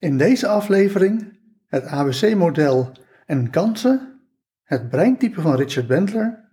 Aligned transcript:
In 0.00 0.18
deze 0.18 0.46
aflevering 0.46 1.38
het 1.66 1.84
ABC-model 1.84 2.92
en 3.26 3.50
kansen, 3.50 4.20
het 4.62 4.88
breintype 4.88 5.40
van 5.40 5.54
Richard 5.54 5.86
Bentler 5.86 6.48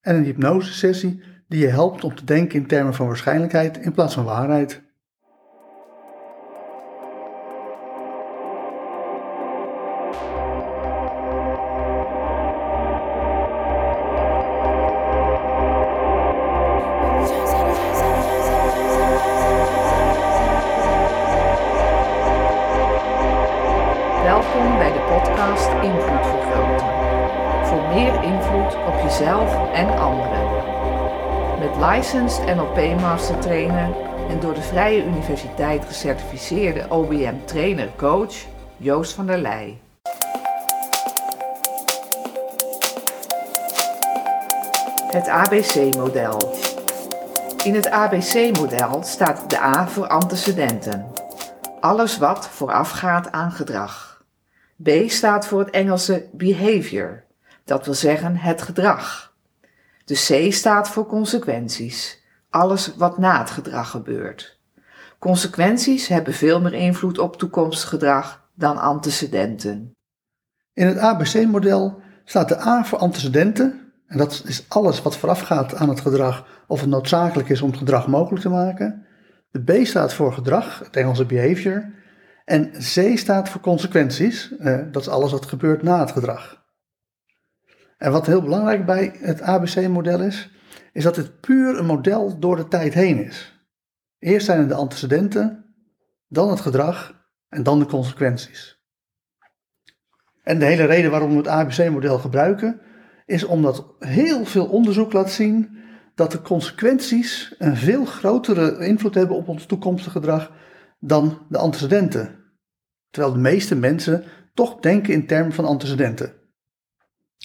en 0.00 0.16
een 0.16 0.24
hypnosesessie 0.24 1.22
die 1.48 1.60
je 1.60 1.66
helpt 1.66 2.04
om 2.04 2.14
te 2.14 2.24
denken 2.24 2.60
in 2.60 2.66
termen 2.66 2.94
van 2.94 3.06
waarschijnlijkheid 3.06 3.78
in 3.78 3.92
plaats 3.92 4.14
van 4.14 4.24
waarheid. 4.24 4.82
Licensed 32.22 32.56
NLP 32.56 33.00
Master 33.00 33.38
Trainer 33.38 33.96
en 34.28 34.40
door 34.40 34.54
de 34.54 34.62
Vrije 34.62 35.04
Universiteit 35.04 35.84
gecertificeerde 35.84 36.86
OBM 36.88 37.34
Trainer 37.44 37.88
Coach 37.96 38.34
Joost 38.76 39.12
van 39.12 39.26
der 39.26 39.38
Leij. 39.38 39.80
Het 45.10 45.28
ABC-model. 45.28 46.54
In 47.64 47.74
het 47.74 47.90
ABC-model 47.90 49.02
staat 49.02 49.50
de 49.50 49.60
A 49.60 49.88
voor 49.88 50.06
antecedenten. 50.06 51.06
Alles 51.80 52.18
wat 52.18 52.48
voorafgaat 52.48 53.32
aan 53.32 53.52
gedrag. 53.52 54.24
B 54.82 54.90
staat 55.06 55.46
voor 55.46 55.58
het 55.58 55.70
Engelse 55.70 56.28
behavior, 56.32 57.24
dat 57.64 57.84
wil 57.84 57.94
zeggen 57.94 58.36
het 58.36 58.62
gedrag. 58.62 59.34
De 60.06 60.14
C 60.14 60.52
staat 60.52 60.88
voor 60.88 61.06
consequenties, 61.06 62.22
alles 62.50 62.96
wat 62.96 63.18
na 63.18 63.38
het 63.38 63.50
gedrag 63.50 63.90
gebeurt. 63.90 64.58
Consequenties 65.18 66.08
hebben 66.08 66.34
veel 66.34 66.60
meer 66.60 66.74
invloed 66.74 67.18
op 67.18 67.36
toekomstig 67.36 67.88
gedrag 67.88 68.48
dan 68.54 68.78
antecedenten. 68.78 69.92
In 70.72 70.86
het 70.86 70.98
ABC-model 70.98 72.00
staat 72.24 72.48
de 72.48 72.60
A 72.60 72.84
voor 72.84 72.98
antecedenten, 72.98 73.92
en 74.06 74.18
dat 74.18 74.42
is 74.46 74.64
alles 74.68 75.02
wat 75.02 75.16
voorafgaat 75.16 75.74
aan 75.74 75.88
het 75.88 76.00
gedrag 76.00 76.46
of 76.66 76.80
het 76.80 76.88
noodzakelijk 76.88 77.48
is 77.48 77.62
om 77.62 77.76
gedrag 77.76 78.06
mogelijk 78.06 78.42
te 78.42 78.48
maken. 78.48 79.06
De 79.50 79.62
B 79.62 79.86
staat 79.86 80.14
voor 80.14 80.32
gedrag, 80.32 80.78
het 80.78 80.96
Engelse 80.96 81.24
behavior. 81.24 81.92
En 82.44 82.70
C 82.70 83.18
staat 83.18 83.48
voor 83.48 83.60
consequenties, 83.60 84.56
eh, 84.58 84.78
dat 84.90 85.02
is 85.02 85.08
alles 85.08 85.30
wat 85.30 85.46
gebeurt 85.46 85.82
na 85.82 86.00
het 86.00 86.12
gedrag. 86.12 86.65
En 87.96 88.12
wat 88.12 88.26
heel 88.26 88.42
belangrijk 88.42 88.86
bij 88.86 89.16
het 89.18 89.40
ABC-model 89.40 90.20
is, 90.20 90.50
is 90.92 91.02
dat 91.02 91.16
het 91.16 91.40
puur 91.40 91.78
een 91.78 91.86
model 91.86 92.38
door 92.38 92.56
de 92.56 92.68
tijd 92.68 92.94
heen 92.94 93.24
is. 93.24 93.60
Eerst 94.18 94.46
zijn 94.46 94.60
er 94.60 94.68
de 94.68 94.74
antecedenten, 94.74 95.74
dan 96.28 96.50
het 96.50 96.60
gedrag 96.60 97.24
en 97.48 97.62
dan 97.62 97.78
de 97.78 97.86
consequenties. 97.86 98.80
En 100.42 100.58
de 100.58 100.64
hele 100.64 100.84
reden 100.84 101.10
waarom 101.10 101.30
we 101.30 101.36
het 101.36 101.48
ABC-model 101.48 102.18
gebruiken, 102.18 102.80
is 103.26 103.44
omdat 103.44 103.94
heel 103.98 104.44
veel 104.44 104.66
onderzoek 104.66 105.12
laat 105.12 105.30
zien 105.30 105.78
dat 106.14 106.32
de 106.32 106.42
consequenties 106.42 107.54
een 107.58 107.76
veel 107.76 108.04
grotere 108.04 108.86
invloed 108.86 109.14
hebben 109.14 109.36
op 109.36 109.48
ons 109.48 109.66
toekomstige 109.66 110.10
gedrag 110.10 110.52
dan 111.00 111.46
de 111.48 111.58
antecedenten. 111.58 112.44
Terwijl 113.10 113.34
de 113.34 113.40
meeste 113.40 113.74
mensen 113.74 114.24
toch 114.54 114.80
denken 114.80 115.12
in 115.12 115.26
termen 115.26 115.52
van 115.52 115.64
antecedenten. 115.64 116.32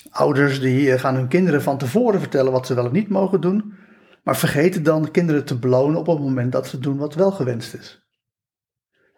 Ouders 0.09 0.59
die 0.59 0.91
eh, 0.91 0.99
gaan 0.99 1.15
hun 1.15 1.27
kinderen 1.27 1.61
van 1.61 1.77
tevoren 1.77 2.19
vertellen 2.19 2.51
wat 2.51 2.67
ze 2.67 2.73
wel 2.73 2.85
of 2.85 2.91
niet 2.91 3.09
mogen 3.09 3.41
doen, 3.41 3.73
maar 4.23 4.37
vergeten 4.37 4.83
dan 4.83 5.11
kinderen 5.11 5.45
te 5.45 5.59
belonen 5.59 5.99
op 5.99 6.07
het 6.07 6.19
moment 6.19 6.51
dat 6.51 6.67
ze 6.67 6.79
doen 6.79 6.97
wat 6.97 7.13
wel 7.13 7.31
gewenst 7.31 7.73
is. 7.73 7.99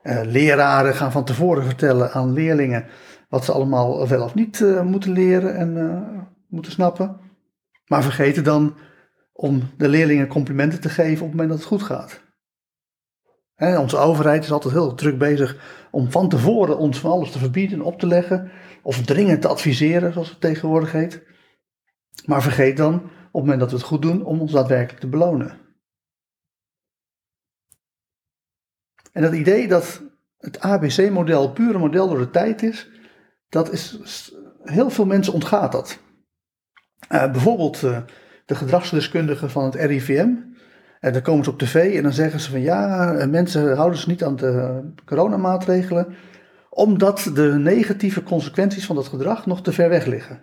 Uh, 0.03 0.22
leraren 0.24 0.96
gaan 0.96 1.12
van 1.12 1.25
tevoren 1.25 1.64
vertellen 1.64 2.12
aan 2.12 2.34
leerlingen 2.34 2.86
wat 3.30 3.46
ze 3.46 3.52
allemaal 3.52 4.08
wel 4.08 4.24
of 4.24 4.36
niet 4.36 4.59
uh, 4.59 4.81
moeten 4.81 5.12
leren 5.12 5.56
en 5.56 6.31
moeten 6.50 6.72
snappen, 6.72 7.19
maar 7.88 8.03
vergeten 8.03 8.44
dan 8.44 8.75
om 9.34 9.62
de 9.78 9.88
leerlingen 9.88 10.28
complimenten 10.28 10.81
te 10.81 10.90
geven 10.90 11.25
op 11.25 11.31
het 11.31 11.40
moment 11.40 11.50
dat 11.50 11.58
het 11.58 11.68
goed 11.68 11.84
gaat. 11.84 12.22
Onze 13.56 13.98
overheid 13.98 14.44
is 14.44 14.52
altijd 14.52 14.74
heel 14.74 14.96
druk 14.96 15.18
bezig 15.18 15.58
om 15.92 16.12
van 16.12 16.30
tevoren 16.30 16.78
ons 16.78 17.00
van 17.00 17.12
alles 17.12 17.31
te 17.31 17.40
verbieden 17.40 17.80
en 17.80 17.86
op 17.86 18.00
te 18.00 18.08
leggen, 18.08 18.52
of 18.84 19.02
dringend 19.06 19.42
te 19.42 19.48
adviseren, 19.48 20.14
zoals 20.14 20.30
het 20.30 20.42
tegenwoordig 20.42 20.92
heet. 20.92 21.24
Maar 22.26 22.42
vergeet 22.42 22.78
dan, 22.78 22.96
op 22.96 23.02
het 23.32 23.42
moment 23.42 23.60
dat 23.60 23.70
we 23.70 23.76
het 23.76 23.86
goed 23.86 24.02
doen, 24.02 24.24
om 24.26 24.42
ons 24.42 24.52
daadwerkelijk 24.52 25.00
te 25.00 25.08
belonen. 25.08 25.60
En 29.12 29.22
dat 29.22 29.34
idee 29.34 29.68
dat 29.68 30.02
het 30.38 30.60
ABC-model 30.60 31.52
puur 31.52 31.74
een 31.76 31.82
model 31.82 32.08
door 32.08 32.18
de 32.18 32.30
tijd 32.30 32.64
is, 32.64 32.90
dat 33.50 33.72
is, 33.72 34.00
heel 34.64 34.90
veel 34.90 35.06
mensen 35.06 35.34
ontgaat 35.34 35.72
dat. 35.72 36.00
Uh, 37.10 37.32
bijvoorbeeld 37.32 37.82
uh, 37.82 38.02
de 38.46 38.56
gedragsdeskundigen 38.56 39.50
van 39.50 39.64
het 39.64 39.76
RIVM. 39.76 40.30
En 41.00 41.14
dan 41.14 41.22
komen 41.22 41.44
ze 41.44 41.50
op 41.50 41.60
tv 41.60 41.96
en 41.96 42.04
dan 42.04 42.14
zeggen 42.14 42.40
ze 42.40 42.52
van 42.52 42.62
ja, 42.62 43.26
mensen 43.30 43.76
houden 43.76 43.98
zich 43.98 44.08
niet 44.08 44.24
aan 44.24 44.36
de 44.36 44.82
coronamaatregelen, 45.06 46.16
omdat 46.74 47.32
de 47.34 47.54
negatieve 47.58 48.24
consequenties 48.24 48.86
van 48.86 48.96
dat 48.96 49.08
gedrag 49.08 49.46
nog 49.46 49.62
te 49.62 49.72
ver 49.72 49.90
weg 49.90 50.06
liggen. 50.06 50.42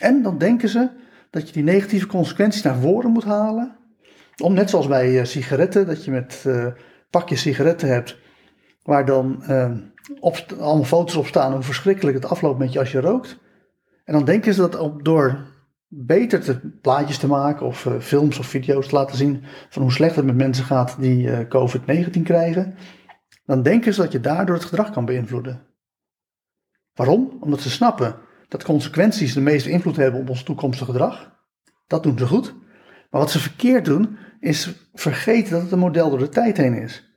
En 0.00 0.22
dan 0.22 0.38
denken 0.38 0.68
ze 0.68 0.88
dat 1.30 1.46
je 1.46 1.52
die 1.52 1.62
negatieve 1.62 2.06
consequenties 2.06 2.62
naar 2.62 2.76
voren 2.76 3.10
moet 3.10 3.24
halen, 3.24 3.76
om 4.42 4.54
net 4.54 4.70
zoals 4.70 4.86
bij 4.86 5.24
sigaretten, 5.24 5.86
dat 5.86 6.04
je 6.04 6.10
met 6.10 6.44
uh, 6.46 6.66
pakjes 7.10 7.40
sigaretten 7.40 7.88
hebt, 7.88 8.18
waar 8.82 9.06
dan 9.06 9.42
uh, 9.48 9.70
allemaal 10.58 10.84
foto's 10.84 11.16
op 11.16 11.26
staan 11.26 11.52
hoe 11.52 11.62
verschrikkelijk 11.62 12.16
het 12.16 12.30
afloopt 12.30 12.58
met 12.58 12.72
je 12.72 12.78
als 12.78 12.92
je 12.92 13.00
rookt. 13.00 13.38
En 14.04 14.12
dan 14.12 14.24
denken 14.24 14.54
ze 14.54 14.60
dat 14.60 14.78
op, 14.78 15.04
door 15.04 15.46
beter 15.88 16.40
te, 16.40 16.58
plaatjes 16.80 17.18
te 17.18 17.26
maken 17.26 17.66
of 17.66 17.84
uh, 17.84 17.92
films 18.00 18.38
of 18.38 18.46
video's 18.46 18.88
te 18.88 18.94
laten 18.94 19.16
zien 19.16 19.44
van 19.68 19.82
hoe 19.82 19.92
slecht 19.92 20.16
het 20.16 20.24
met 20.24 20.36
mensen 20.36 20.64
gaat 20.64 20.96
die 20.98 21.26
uh, 21.26 21.38
COVID-19 21.38 22.22
krijgen, 22.22 22.74
dan 23.50 23.62
denken 23.62 23.94
ze 23.94 24.00
dat 24.00 24.12
je 24.12 24.20
daardoor 24.20 24.54
het 24.54 24.64
gedrag 24.64 24.90
kan 24.90 25.04
beïnvloeden. 25.04 25.66
Waarom? 26.94 27.36
Omdat 27.40 27.60
ze 27.60 27.70
snappen 27.70 28.16
dat 28.48 28.64
consequenties 28.64 29.34
de 29.34 29.40
meeste 29.40 29.70
invloed 29.70 29.96
hebben 29.96 30.20
op 30.20 30.28
ons 30.28 30.42
toekomstige 30.42 30.90
gedrag. 30.90 31.38
Dat 31.86 32.02
doen 32.02 32.18
ze 32.18 32.26
goed. 32.26 32.54
Maar 33.10 33.20
wat 33.20 33.30
ze 33.30 33.38
verkeerd 33.38 33.84
doen, 33.84 34.18
is 34.40 34.88
vergeten 34.94 35.52
dat 35.52 35.62
het 35.62 35.72
een 35.72 35.78
model 35.78 36.10
door 36.10 36.18
de 36.18 36.28
tijd 36.28 36.56
heen 36.56 36.74
is. 36.74 37.14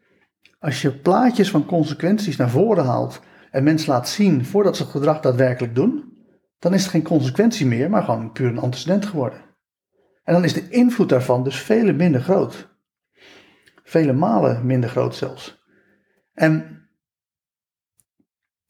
Als 0.59 0.81
je 0.81 0.97
plaatjes 0.97 1.49
van 1.49 1.65
consequenties 1.65 2.35
naar 2.35 2.49
voren 2.49 2.85
haalt 2.85 3.21
en 3.51 3.63
mensen 3.63 3.91
laat 3.91 4.09
zien 4.09 4.45
voordat 4.45 4.77
ze 4.77 4.83
het 4.83 4.91
gedrag 4.91 5.19
daadwerkelijk 5.19 5.75
doen, 5.75 6.13
dan 6.59 6.73
is 6.73 6.81
het 6.81 6.91
geen 6.91 7.03
consequentie 7.03 7.65
meer, 7.65 7.89
maar 7.89 8.03
gewoon 8.03 8.31
puur 8.31 8.47
een 8.47 8.59
antecedent 8.59 9.05
geworden. 9.05 9.41
En 10.23 10.33
dan 10.33 10.43
is 10.43 10.53
de 10.53 10.69
invloed 10.69 11.09
daarvan 11.09 11.43
dus 11.43 11.59
vele 11.59 11.93
minder 11.93 12.21
groot. 12.21 12.69
Vele 13.83 14.13
malen 14.13 14.65
minder 14.65 14.89
groot 14.89 15.15
zelfs. 15.15 15.62
En, 16.33 16.83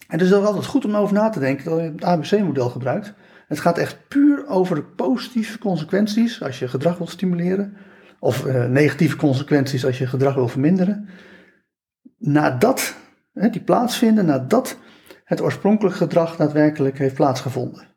het 0.08 0.22
is 0.22 0.34
ook 0.34 0.46
altijd 0.46 0.66
goed 0.66 0.86
om 0.86 0.96
over 0.96 1.14
na 1.14 1.30
te 1.30 1.40
denken 1.40 1.66
dat 1.66 1.80
je 1.80 1.92
het 1.92 2.04
ABC-model 2.04 2.70
gebruikt. 2.70 3.14
Het 3.48 3.60
gaat 3.60 3.78
echt 3.78 4.08
puur 4.08 4.48
over 4.48 4.76
de 4.76 4.84
positieve 4.84 5.58
consequenties 5.58 6.44
als 6.44 6.60
je 6.60 6.68
gedrag 6.68 6.98
wilt 6.98 7.10
stimuleren, 7.10 7.78
of 8.20 8.46
uh, 8.46 8.66
negatieve 8.66 9.16
consequenties 9.16 9.86
als 9.86 9.98
je 9.98 10.08
gedrag 10.08 10.36
wil 10.36 10.48
verminderen. 10.48 11.10
Nadat 12.18 12.96
hè, 13.34 13.50
die 13.50 13.64
plaatsvinden, 13.64 14.26
nadat 14.26 14.78
het 15.24 15.42
oorspronkelijk 15.42 15.96
gedrag 15.96 16.36
daadwerkelijk 16.36 16.98
heeft 16.98 17.16
plaatsgevonden. 17.16 17.88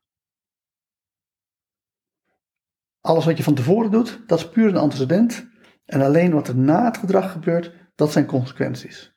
Alles 3.01 3.25
wat 3.25 3.37
je 3.37 3.43
van 3.43 3.55
tevoren 3.55 3.91
doet, 3.91 4.21
dat 4.27 4.39
is 4.39 4.49
puur 4.49 4.69
een 4.69 4.77
antecedent. 4.77 5.47
En 5.85 6.03
alleen 6.03 6.33
wat 6.33 6.49
er 6.49 6.57
na 6.57 6.85
het 6.85 6.97
gedrag 6.97 7.33
gebeurt, 7.33 7.73
dat 7.95 8.13
zijn 8.13 8.27
consequenties. 8.27 9.16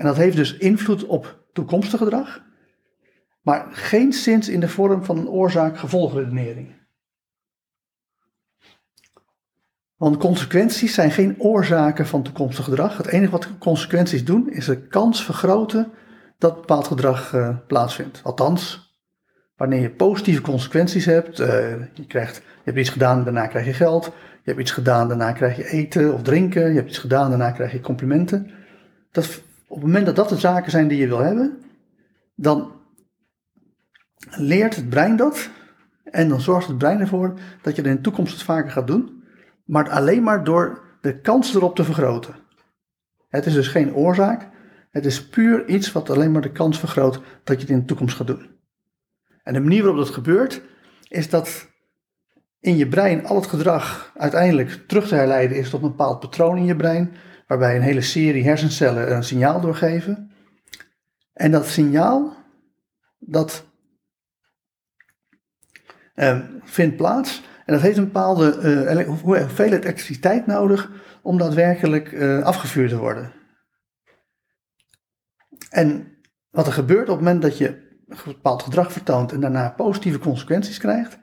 En 0.00 0.06
dat 0.06 0.16
heeft 0.16 0.36
dus 0.36 0.56
invloed 0.56 1.04
op 1.04 1.44
toekomstig 1.52 1.98
gedrag, 1.98 2.42
maar 3.42 3.66
geen 3.70 4.12
zins 4.12 4.48
in 4.48 4.60
de 4.60 4.68
vorm 4.68 5.04
van 5.04 5.18
een 5.18 5.28
oorzaak-gevolgredenering. 5.28 6.78
Want 9.96 10.16
consequenties 10.16 10.94
zijn 10.94 11.10
geen 11.10 11.40
oorzaken 11.40 12.06
van 12.06 12.22
toekomstig 12.22 12.64
gedrag. 12.64 12.96
Het 12.96 13.06
enige 13.06 13.30
wat 13.30 13.58
consequenties 13.58 14.24
doen, 14.24 14.50
is 14.50 14.64
de 14.64 14.86
kans 14.86 15.24
vergroten 15.24 15.92
dat 16.38 16.54
bepaald 16.54 16.86
gedrag 16.86 17.32
uh, 17.32 17.56
plaatsvindt. 17.66 18.20
Althans, 18.24 18.94
wanneer 19.56 19.80
je 19.80 19.90
positieve 19.90 20.42
consequenties 20.42 21.04
hebt, 21.04 21.40
uh, 21.40 21.46
je, 21.94 22.06
krijgt, 22.06 22.36
je 22.36 22.42
hebt 22.64 22.78
iets 22.78 22.90
gedaan, 22.90 23.24
daarna 23.24 23.46
krijg 23.46 23.66
je 23.66 23.72
geld. 23.72 24.04
Je 24.04 24.50
hebt 24.50 24.60
iets 24.60 24.70
gedaan, 24.70 25.08
daarna 25.08 25.32
krijg 25.32 25.56
je 25.56 25.68
eten 25.68 26.14
of 26.14 26.22
drinken. 26.22 26.68
Je 26.68 26.76
hebt 26.76 26.88
iets 26.88 26.98
gedaan, 26.98 27.28
daarna 27.28 27.50
krijg 27.50 27.72
je 27.72 27.80
complimenten. 27.80 28.50
Dat 29.10 29.42
Op 29.70 29.76
het 29.76 29.86
moment 29.86 30.06
dat 30.06 30.16
dat 30.16 30.28
de 30.28 30.38
zaken 30.38 30.70
zijn 30.70 30.88
die 30.88 30.98
je 30.98 31.06
wil 31.06 31.18
hebben, 31.18 31.62
dan 32.34 32.72
leert 34.30 34.76
het 34.76 34.88
brein 34.88 35.16
dat. 35.16 35.50
En 36.04 36.28
dan 36.28 36.40
zorgt 36.40 36.68
het 36.68 36.78
brein 36.78 37.00
ervoor 37.00 37.38
dat 37.62 37.76
je 37.76 37.82
er 37.82 37.88
in 37.88 37.96
de 37.96 38.00
toekomst 38.00 38.32
het 38.32 38.42
vaker 38.42 38.70
gaat 38.70 38.86
doen. 38.86 39.24
Maar 39.64 39.90
alleen 39.90 40.22
maar 40.22 40.44
door 40.44 40.82
de 41.00 41.20
kans 41.20 41.54
erop 41.54 41.76
te 41.76 41.84
vergroten. 41.84 42.34
Het 43.28 43.46
is 43.46 43.52
dus 43.52 43.68
geen 43.68 43.94
oorzaak. 43.94 44.48
Het 44.90 45.06
is 45.06 45.28
puur 45.28 45.68
iets 45.68 45.92
wat 45.92 46.10
alleen 46.10 46.32
maar 46.32 46.42
de 46.42 46.52
kans 46.52 46.78
vergroot 46.78 47.20
dat 47.44 47.56
je 47.56 47.60
het 47.60 47.70
in 47.70 47.78
de 47.78 47.84
toekomst 47.84 48.16
gaat 48.16 48.26
doen. 48.26 48.50
En 49.42 49.52
de 49.52 49.60
manier 49.60 49.82
waarop 49.82 50.04
dat 50.04 50.14
gebeurt, 50.14 50.62
is 51.08 51.30
dat 51.30 51.68
in 52.60 52.76
je 52.76 52.88
brein 52.88 53.26
al 53.26 53.36
het 53.36 53.46
gedrag 53.46 54.12
uiteindelijk 54.16 54.84
terug 54.86 55.08
te 55.08 55.14
herleiden 55.14 55.56
is 55.56 55.70
tot 55.70 55.82
een 55.82 55.88
bepaald 55.88 56.20
patroon 56.20 56.56
in 56.56 56.64
je 56.64 56.76
brein, 56.76 57.14
waarbij 57.50 57.76
een 57.76 57.82
hele 57.82 58.00
serie 58.00 58.44
hersencellen 58.44 59.14
een 59.14 59.24
signaal 59.24 59.60
doorgeven. 59.60 60.30
En 61.32 61.50
dat 61.50 61.66
signaal, 61.66 62.36
dat 63.18 63.66
uh, 66.14 66.40
vindt 66.62 66.96
plaats 66.96 67.42
en 67.66 67.72
dat 67.72 67.82
heeft 67.82 67.96
een 67.96 68.04
bepaalde 68.04 68.58
uh, 68.96 69.06
hoeveelheid 69.06 69.84
elektriciteit 69.84 70.46
nodig 70.46 70.90
om 71.22 71.38
daadwerkelijk 71.38 72.12
uh, 72.12 72.42
afgevuurd 72.42 72.90
te 72.90 72.98
worden. 72.98 73.32
En 75.70 76.18
wat 76.50 76.66
er 76.66 76.72
gebeurt 76.72 77.08
op 77.08 77.16
het 77.16 77.24
moment 77.24 77.42
dat 77.42 77.58
je 77.58 77.68
een 78.08 78.18
bepaald 78.24 78.62
gedrag 78.62 78.92
vertoont 78.92 79.32
en 79.32 79.40
daarna 79.40 79.70
positieve 79.70 80.18
consequenties 80.18 80.78
krijgt, 80.78 81.18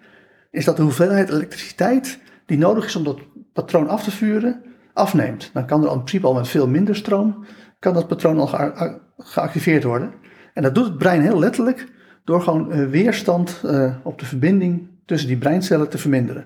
is 0.51 0.65
dat 0.65 0.75
de 0.75 0.83
hoeveelheid 0.83 1.29
elektriciteit 1.29 2.19
die 2.45 2.57
nodig 2.57 2.85
is 2.85 2.95
om 2.95 3.03
dat 3.03 3.19
patroon 3.53 3.87
af 3.87 4.03
te 4.03 4.11
vuren, 4.11 4.67
afneemt. 4.97 5.49
Dan 5.53 5.65
kan 5.65 5.83
er 5.83 5.91
in 5.91 5.97
principe 5.97 6.27
al 6.27 6.33
met 6.33 6.47
veel 6.47 6.67
minder 6.67 6.95
stroom, 6.95 7.45
kan 7.79 7.93
dat 7.93 8.07
patroon 8.07 8.39
al 8.39 8.71
geactiveerd 9.17 9.83
worden. 9.83 10.13
En 10.53 10.63
dat 10.63 10.75
doet 10.75 10.85
het 10.85 10.97
brein 10.97 11.21
heel 11.21 11.39
letterlijk 11.39 11.87
door 12.23 12.41
gewoon 12.41 12.71
uh, 12.71 12.89
weerstand 12.89 13.61
uh, 13.65 13.95
op 14.03 14.19
de 14.19 14.25
verbinding 14.25 14.89
tussen 15.05 15.27
die 15.27 15.37
breincellen 15.37 15.89
te 15.89 15.97
verminderen. 15.97 16.45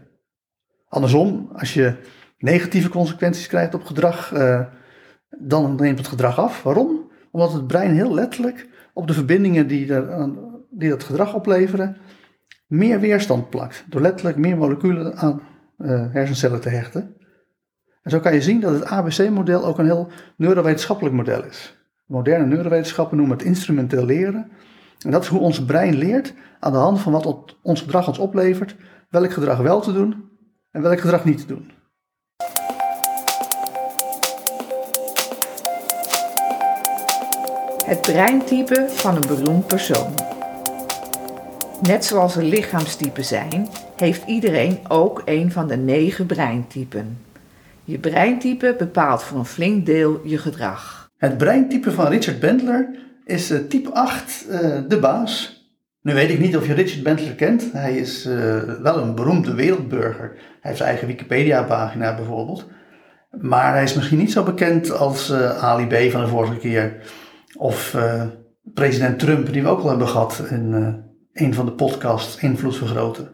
Andersom, 0.88 1.50
als 1.54 1.74
je 1.74 1.96
negatieve 2.38 2.90
consequenties 2.90 3.48
krijgt 3.48 3.74
op 3.74 3.84
gedrag, 3.84 4.34
uh, 4.34 4.62
dan 5.30 5.76
neemt 5.76 5.98
het 5.98 6.08
gedrag 6.08 6.40
af. 6.40 6.64
Waarom? 6.64 7.12
Omdat 7.32 7.54
het 7.54 7.68
brein 7.68 7.92
heel 7.92 8.14
letterlijk 8.14 8.68
op 8.94 9.08
de 9.08 9.14
verbindingen 9.14 9.68
die, 9.68 9.86
die 10.70 10.90
dat 10.90 11.04
gedrag 11.04 11.34
opleveren, 11.34 11.98
meer 12.68 13.00
weerstand 13.00 13.50
plakt. 13.50 13.86
Door 13.90 14.02
letterlijk 14.02 14.38
meer 14.38 14.58
moleculen 14.58 15.16
aan 15.16 15.42
hersencellen 16.12 16.62
te 16.62 16.70
hechten. 16.70 17.16
En 18.02 18.12
zo 18.12 18.20
kan 18.20 18.34
je 18.34 18.42
zien 18.42 18.60
dat 18.60 18.74
het 18.74 18.86
ABC-model 18.86 19.66
ook 19.66 19.78
een 19.78 19.86
heel 19.86 20.08
neurowetenschappelijk 20.36 21.16
model 21.16 21.44
is. 21.44 21.78
Moderne 22.06 22.46
neurowetenschappen 22.46 23.18
noemen 23.18 23.38
het 23.38 23.46
instrumenteel 23.46 24.06
leren. 24.06 24.52
En 25.00 25.12
dat 25.12 25.24
is 25.24 25.28
hoe 25.28 25.40
ons 25.40 25.66
brein 25.66 25.96
leert 25.96 26.34
aan 26.60 26.72
de 26.72 26.78
hand 26.78 27.00
van 27.00 27.12
wat 27.12 27.56
ons 27.62 27.82
gedrag 27.82 28.08
ons 28.08 28.18
oplevert, 28.18 28.76
welk 29.10 29.32
gedrag 29.32 29.58
wel 29.58 29.82
te 29.82 29.94
doen 29.94 30.30
en 30.72 30.82
welk 30.82 31.00
gedrag 31.00 31.26
niet 31.26 31.38
te 31.38 31.46
doen. 31.46 31.72
Het 37.86 38.02
breintype 38.02 38.86
van 38.90 39.16
een 39.16 39.28
beroemd 39.28 39.68
persoon. 39.68 40.14
Net 41.82 42.06
zoals 42.06 42.36
er 42.36 42.44
lichaamstypen 42.44 43.26
zijn, 43.26 43.70
heeft 43.96 44.26
iedereen 44.26 44.80
ook 44.88 45.22
een 45.26 45.52
van 45.52 45.68
de 45.68 45.78
negen 45.78 46.26
breintypen. 46.26 47.18
Je 47.84 48.00
breintype 48.00 48.76
bepaalt 48.78 49.24
voor 49.24 49.38
een 49.38 49.46
flink 49.46 49.86
deel 49.86 50.22
je 50.24 50.38
gedrag. 50.38 51.12
Het 51.18 51.38
breintype 51.38 51.92
van 51.92 52.08
Richard 52.08 52.40
Bentler 52.40 52.90
is 53.26 53.52
uh, 53.52 53.60
type 53.60 53.94
8, 53.94 54.46
uh, 54.50 54.78
de 54.88 55.00
baas. 55.00 55.60
Nu 56.02 56.14
weet 56.14 56.30
ik 56.30 56.40
niet 56.40 56.58
of 56.58 56.68
je 56.68 56.74
Richard 56.74 57.04
Bentler 57.04 57.36
kent. 57.36 57.72
Hij 57.72 57.98
is 57.98 58.26
uh, 58.26 58.62
wel 58.82 58.98
een 58.98 59.16
beroemde 59.16 59.54
wereldburger. 59.54 60.32
Hij 60.36 60.60
heeft 60.62 60.78
zijn 60.78 60.90
eigen 60.90 61.08
Wikipedia-pagina 61.08 62.16
bijvoorbeeld. 62.16 62.68
Maar 63.32 63.74
hij 63.74 63.84
is 63.84 63.94
misschien 63.94 64.18
niet 64.18 64.32
zo 64.32 64.44
bekend 64.44 64.92
als 64.92 65.34
Ali 65.34 65.88
B 65.88 66.12
van 66.12 66.22
de 66.22 66.28
vorige 66.28 66.58
keer. 66.58 66.96
Of 67.58 67.98
president 68.74 69.20
Trump, 69.20 69.54
die 69.54 69.64
we 69.64 69.70
ook 69.70 69.82
al 69.82 69.90
hebben 69.90 70.08
gehad 70.08 70.44
in 70.50 70.74
een 71.34 71.54
van 71.54 71.66
de 71.66 71.72
podcasts 71.72 72.42
Invloed 72.42 72.78
Vergroten. 72.78 73.30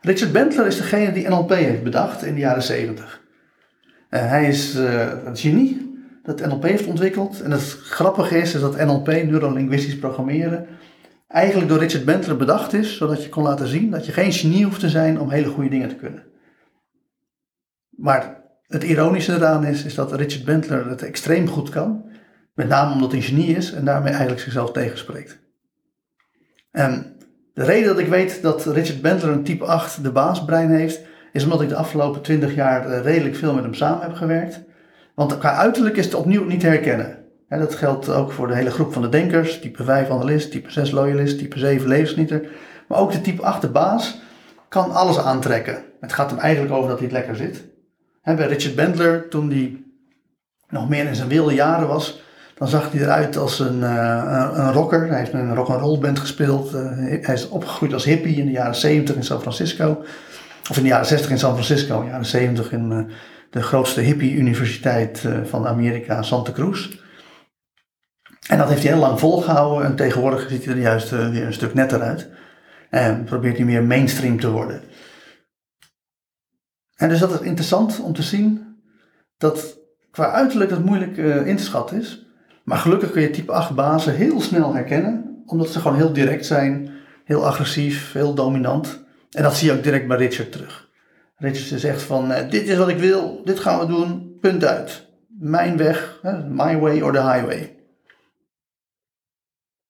Richard 0.00 0.32
Bentler 0.32 0.66
is 0.66 0.76
degene 0.76 1.12
die 1.12 1.28
NLP 1.28 1.50
heeft 1.50 1.82
bedacht 1.82 2.24
in 2.24 2.34
de 2.34 2.40
jaren 2.40 2.62
70. 2.62 3.19
Hij 4.18 4.48
is 4.48 4.74
een 4.74 5.36
genie 5.36 5.88
dat 6.22 6.46
NLP 6.46 6.62
heeft 6.62 6.86
ontwikkeld. 6.86 7.40
En 7.40 7.50
het 7.50 7.62
grappige 7.82 8.38
is, 8.38 8.54
is 8.54 8.60
dat 8.60 8.84
NLP, 8.84 9.06
neurolinguistisch 9.06 9.98
programmeren, 9.98 10.66
eigenlijk 11.28 11.68
door 11.68 11.78
Richard 11.78 12.04
Bentler 12.04 12.36
bedacht 12.36 12.72
is, 12.72 12.96
zodat 12.96 13.22
je 13.22 13.28
kon 13.28 13.42
laten 13.42 13.66
zien 13.66 13.90
dat 13.90 14.06
je 14.06 14.12
geen 14.12 14.32
genie 14.32 14.64
hoeft 14.64 14.80
te 14.80 14.88
zijn 14.88 15.20
om 15.20 15.30
hele 15.30 15.48
goede 15.48 15.70
dingen 15.70 15.88
te 15.88 15.94
kunnen. 15.94 16.22
Maar 17.90 18.40
het 18.66 18.84
ironische 18.84 19.34
eraan 19.34 19.64
is, 19.64 19.84
is 19.84 19.94
dat 19.94 20.12
Richard 20.12 20.44
Bentler 20.44 20.88
het 20.88 21.02
extreem 21.02 21.48
goed 21.48 21.68
kan, 21.68 22.04
met 22.54 22.68
name 22.68 22.92
omdat 22.92 23.12
hij 23.12 23.20
genie 23.20 23.56
is 23.56 23.72
en 23.72 23.84
daarmee 23.84 24.10
eigenlijk 24.10 24.40
zichzelf 24.40 24.72
tegenspreekt. 24.72 25.38
En 26.70 27.16
de 27.54 27.64
reden 27.64 27.88
dat 27.88 27.98
ik 27.98 28.08
weet 28.08 28.42
dat 28.42 28.66
Richard 28.66 29.00
Bentler 29.00 29.32
een 29.32 29.44
type 29.44 29.64
8 29.64 30.02
de 30.02 30.12
baasbrein 30.12 30.70
heeft, 30.70 31.00
is 31.32 31.44
omdat 31.44 31.62
ik 31.62 31.68
de 31.68 31.74
afgelopen 31.74 32.22
20 32.22 32.54
jaar 32.54 32.86
eh, 32.86 33.02
redelijk 33.02 33.36
veel 33.36 33.54
met 33.54 33.62
hem 33.62 33.74
samen 33.74 34.02
heb 34.02 34.14
gewerkt. 34.14 34.60
Want 35.14 35.38
qua 35.38 35.54
uiterlijk 35.54 35.96
is 35.96 36.04
het 36.04 36.14
opnieuw 36.14 36.44
niet 36.44 36.60
te 36.60 36.66
herkennen. 36.66 37.18
dat 37.48 37.74
geldt 37.74 38.08
ook 38.08 38.32
voor 38.32 38.46
de 38.46 38.54
hele 38.54 38.70
groep 38.70 38.92
van 38.92 39.02
de 39.02 39.08
denkers, 39.08 39.60
type 39.60 39.84
5 39.84 40.10
analist, 40.10 40.50
type 40.50 40.70
6 40.70 40.90
loyalist, 40.90 41.38
type 41.38 41.58
7 41.58 41.88
levensnieter. 41.88 42.48
Maar 42.88 42.98
ook 42.98 43.12
de 43.12 43.20
type 43.20 43.42
8 43.42 43.60
de 43.60 43.68
baas 43.68 44.20
kan 44.68 44.90
alles 44.92 45.18
aantrekken. 45.18 45.82
Het 46.00 46.12
gaat 46.12 46.30
hem 46.30 46.38
eigenlijk 46.38 46.74
over 46.74 46.88
dat 46.88 46.98
hij 46.98 47.08
het 47.08 47.16
lekker 47.16 47.36
zit. 47.36 47.64
bij 48.22 48.46
Richard 48.46 48.74
Bendler, 48.74 49.28
toen 49.28 49.50
hij 49.50 49.82
nog 50.68 50.88
meer 50.88 51.06
in 51.06 51.14
zijn 51.14 51.28
wilde 51.28 51.54
jaren 51.54 51.88
was, 51.88 52.22
dan 52.60 52.68
zag 52.68 52.92
hij 52.92 53.00
eruit 53.00 53.36
als 53.36 53.58
een, 53.58 53.78
uh, 53.80 54.48
een 54.52 54.72
rocker. 54.72 55.08
Hij 55.08 55.18
heeft 55.18 55.32
een 55.32 55.54
rock'n'roll 55.54 55.98
band 55.98 56.18
gespeeld. 56.18 56.74
Uh, 56.74 56.82
hij 57.20 57.34
is 57.34 57.48
opgegroeid 57.48 57.92
als 57.92 58.04
hippie 58.04 58.36
in 58.36 58.44
de 58.44 58.50
jaren 58.50 58.74
70 58.74 59.16
in 59.16 59.24
San 59.24 59.40
Francisco. 59.40 60.04
Of 60.70 60.76
in 60.76 60.82
de 60.82 60.88
jaren 60.88 61.06
60 61.06 61.30
in 61.30 61.38
San 61.38 61.52
Francisco, 61.52 62.00
in 62.00 62.08
jaren 62.08 62.26
70 62.26 62.72
in 62.72 63.10
de 63.50 63.62
grootste 63.62 64.00
hippie-universiteit 64.00 65.24
eh, 65.24 65.44
van 65.44 65.66
Amerika, 65.66 66.22
Santa 66.22 66.52
Cruz. 66.52 66.88
En 68.48 68.58
dat 68.58 68.68
heeft 68.68 68.82
hij 68.82 68.92
heel 68.92 69.00
lang 69.00 69.18
volgehouden 69.18 69.86
en 69.86 69.96
tegenwoordig 69.96 70.48
ziet 70.48 70.64
hij 70.64 70.74
er 70.74 70.80
juist 70.80 71.12
eh, 71.12 71.30
weer 71.30 71.46
een 71.46 71.52
stuk 71.52 71.74
netter 71.74 72.00
uit. 72.00 72.28
En 72.90 73.24
probeert 73.24 73.56
hij 73.56 73.66
meer 73.66 73.84
mainstream 73.84 74.40
te 74.40 74.50
worden. 74.50 74.82
En 76.96 77.08
dus 77.08 77.18
dat 77.18 77.32
is 77.32 77.40
interessant 77.40 78.00
om 78.00 78.12
te 78.12 78.22
zien 78.22 78.76
dat 79.38 79.78
qua 80.10 80.32
uiterlijk 80.32 80.70
dat 80.70 80.84
moeilijk 80.84 81.16
in 81.46 81.56
te 81.56 81.62
schatten 81.62 82.00
is. 82.00 82.26
Maar 82.64 82.78
gelukkig 82.78 83.10
kun 83.10 83.22
je 83.22 83.30
type 83.30 83.52
8 83.52 83.74
bazen 83.74 84.14
heel 84.14 84.40
snel 84.40 84.74
herkennen, 84.74 85.42
omdat 85.46 85.68
ze 85.68 85.80
gewoon 85.80 85.96
heel 85.96 86.12
direct 86.12 86.46
zijn, 86.46 86.90
heel 87.24 87.46
agressief, 87.46 88.12
heel 88.12 88.34
dominant. 88.34 89.04
En 89.30 89.42
dat 89.42 89.56
zie 89.56 89.70
je 89.70 89.76
ook 89.76 89.82
direct 89.82 90.06
bij 90.06 90.16
Richard 90.16 90.52
terug. 90.52 90.88
Richardson 91.36 91.78
zegt 91.78 92.02
van, 92.02 92.30
uh, 92.30 92.50
dit 92.50 92.68
is 92.68 92.76
wat 92.76 92.88
ik 92.88 92.98
wil, 92.98 93.40
dit 93.44 93.60
gaan 93.60 93.78
we 93.78 93.86
doen, 93.86 94.36
punt 94.40 94.64
uit. 94.64 95.08
Mijn 95.38 95.76
weg, 95.76 96.20
my 96.48 96.78
way 96.78 97.00
or 97.00 97.12
the 97.12 97.22
highway. 97.22 97.74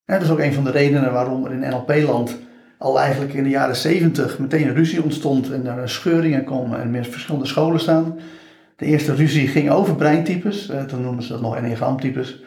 dat 0.04 0.23
is 0.23 0.30
ook 0.30 0.38
een 0.38 0.54
van 0.54 0.64
de 0.64 0.70
redenen 0.70 1.12
waarom 1.12 1.44
er 1.44 1.52
in 1.52 1.68
NLP-land 1.68 2.38
al 2.80 3.00
eigenlijk 3.00 3.32
in 3.32 3.42
de 3.42 3.49
jaren 3.49 3.76
70 3.76 4.38
meteen 4.38 4.68
een 4.68 4.75
ruzie 4.75 5.02
ontstond 5.02 5.50
en 5.50 5.66
er 5.66 5.88
scheuringen 5.88 6.44
komen 6.44 6.80
en 6.80 6.90
meer 6.90 7.04
verschillende 7.04 7.47
scholen 7.47 7.80
staan. 7.80 8.18
De 8.76 8.85
eerste 8.85 9.14
ruzie 9.14 9.49
ging 9.49 9.70
over 9.70 9.97
breintypes, 9.97 10.70
uh, 10.70 10.82
toen 10.82 11.02
noemen 11.02 11.23
ze 11.23 11.32
dat 11.32 11.40
nog 11.40 11.56
enneagramtypes. 11.56 12.42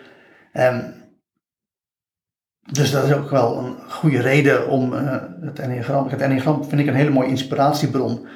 Dus 2.72 2.92
dat 2.92 3.04
is 3.04 3.14
ook 3.14 3.30
wel 3.30 3.58
een 3.58 3.76
goede 3.90 4.22
reden 4.22 4.68
om 4.68 4.94
uh, 4.94 5.16
het 5.42 5.60
enneagram. 5.60 6.08
Het 6.08 6.22
enneagram 6.22 6.64
vind 6.64 6.82
ik 6.82 6.88
een 6.88 6.96
hele 6.96 7.10
mooie 7.10 7.30
inspiratiebron 7.30 8.28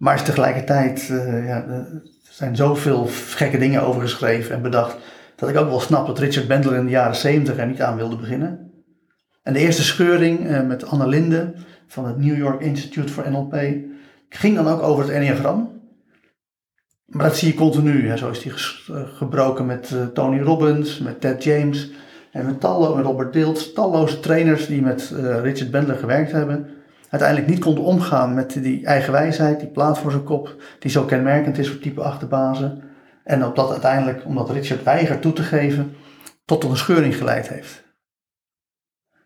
maar 0.00 0.14
is 0.14 0.22
tegelijkertijd, 0.22 1.08
uh, 1.10 1.46
ja, 1.46 1.64
er 1.68 2.02
zijn 2.30 2.56
zoveel 2.56 3.06
gekke 3.10 3.58
dingen 3.58 3.82
over 3.82 4.02
geschreven 4.02 4.54
en 4.54 4.62
bedacht, 4.62 4.96
dat 5.36 5.48
ik 5.48 5.56
ook 5.56 5.68
wel 5.68 5.80
snap 5.80 6.06
dat 6.06 6.18
Richard 6.18 6.48
Bendler 6.48 6.74
in 6.74 6.84
de 6.84 6.90
jaren 6.90 7.16
70 7.16 7.56
er 7.56 7.66
niet 7.66 7.82
aan 7.82 7.96
wilde 7.96 8.16
beginnen. 8.16 8.70
En 9.42 9.52
de 9.52 9.58
eerste 9.58 9.82
scheuring 9.82 10.66
met 10.66 10.86
Anne 10.86 11.06
Linde 11.06 11.54
van 11.86 12.06
het 12.06 12.18
New 12.18 12.36
York 12.36 12.60
Institute 12.60 13.12
for 13.12 13.30
NLP 13.30 13.56
ging 14.28 14.56
dan 14.56 14.68
ook 14.68 14.82
over 14.82 15.04
het 15.04 15.12
enneagram. 15.12 15.80
Maar 17.06 17.26
dat 17.26 17.36
zie 17.36 17.48
je 17.48 17.54
continu. 17.54 18.08
Hè. 18.08 18.16
Zo 18.16 18.30
is 18.30 18.40
die 18.40 18.52
eh, 18.52 19.02
gebroken 19.14 19.66
met 19.66 19.94
Tony 20.14 20.40
Robbins, 20.40 20.98
met 20.98 21.20
Ted 21.20 21.44
James 21.44 21.90
en 22.30 22.46
met 22.46 22.60
talloze, 22.60 23.02
Robert 23.02 23.32
Dilt, 23.32 23.74
talloze 23.74 24.20
trainers 24.20 24.66
die 24.66 24.82
met 24.82 25.12
Richard 25.42 25.70
Bendler 25.70 25.96
gewerkt 25.96 26.32
hebben 26.32 26.68
uiteindelijk 27.10 27.50
niet 27.50 27.60
konden 27.60 27.84
omgaan 27.84 28.34
met 28.34 28.52
die 28.52 28.86
eigen 28.86 29.12
wijsheid, 29.12 29.60
die 29.60 29.68
plaat 29.68 29.98
voor 29.98 30.10
zijn 30.10 30.24
kop, 30.24 30.62
die 30.78 30.90
zo 30.90 31.04
kenmerkend 31.04 31.58
is 31.58 31.68
voor 31.68 31.80
type 31.80 32.02
achterbazen. 32.02 32.82
En 33.24 33.44
op 33.44 33.56
dat 33.56 33.70
uiteindelijk, 33.70 34.24
omdat 34.24 34.50
Richard 34.50 34.82
weigert 34.82 35.22
toe 35.22 35.32
te 35.32 35.42
geven 35.42 35.96
tot 36.44 36.64
een 36.64 36.76
scheuring 36.76 37.16
geleid 37.16 37.48
heeft. 37.48 37.82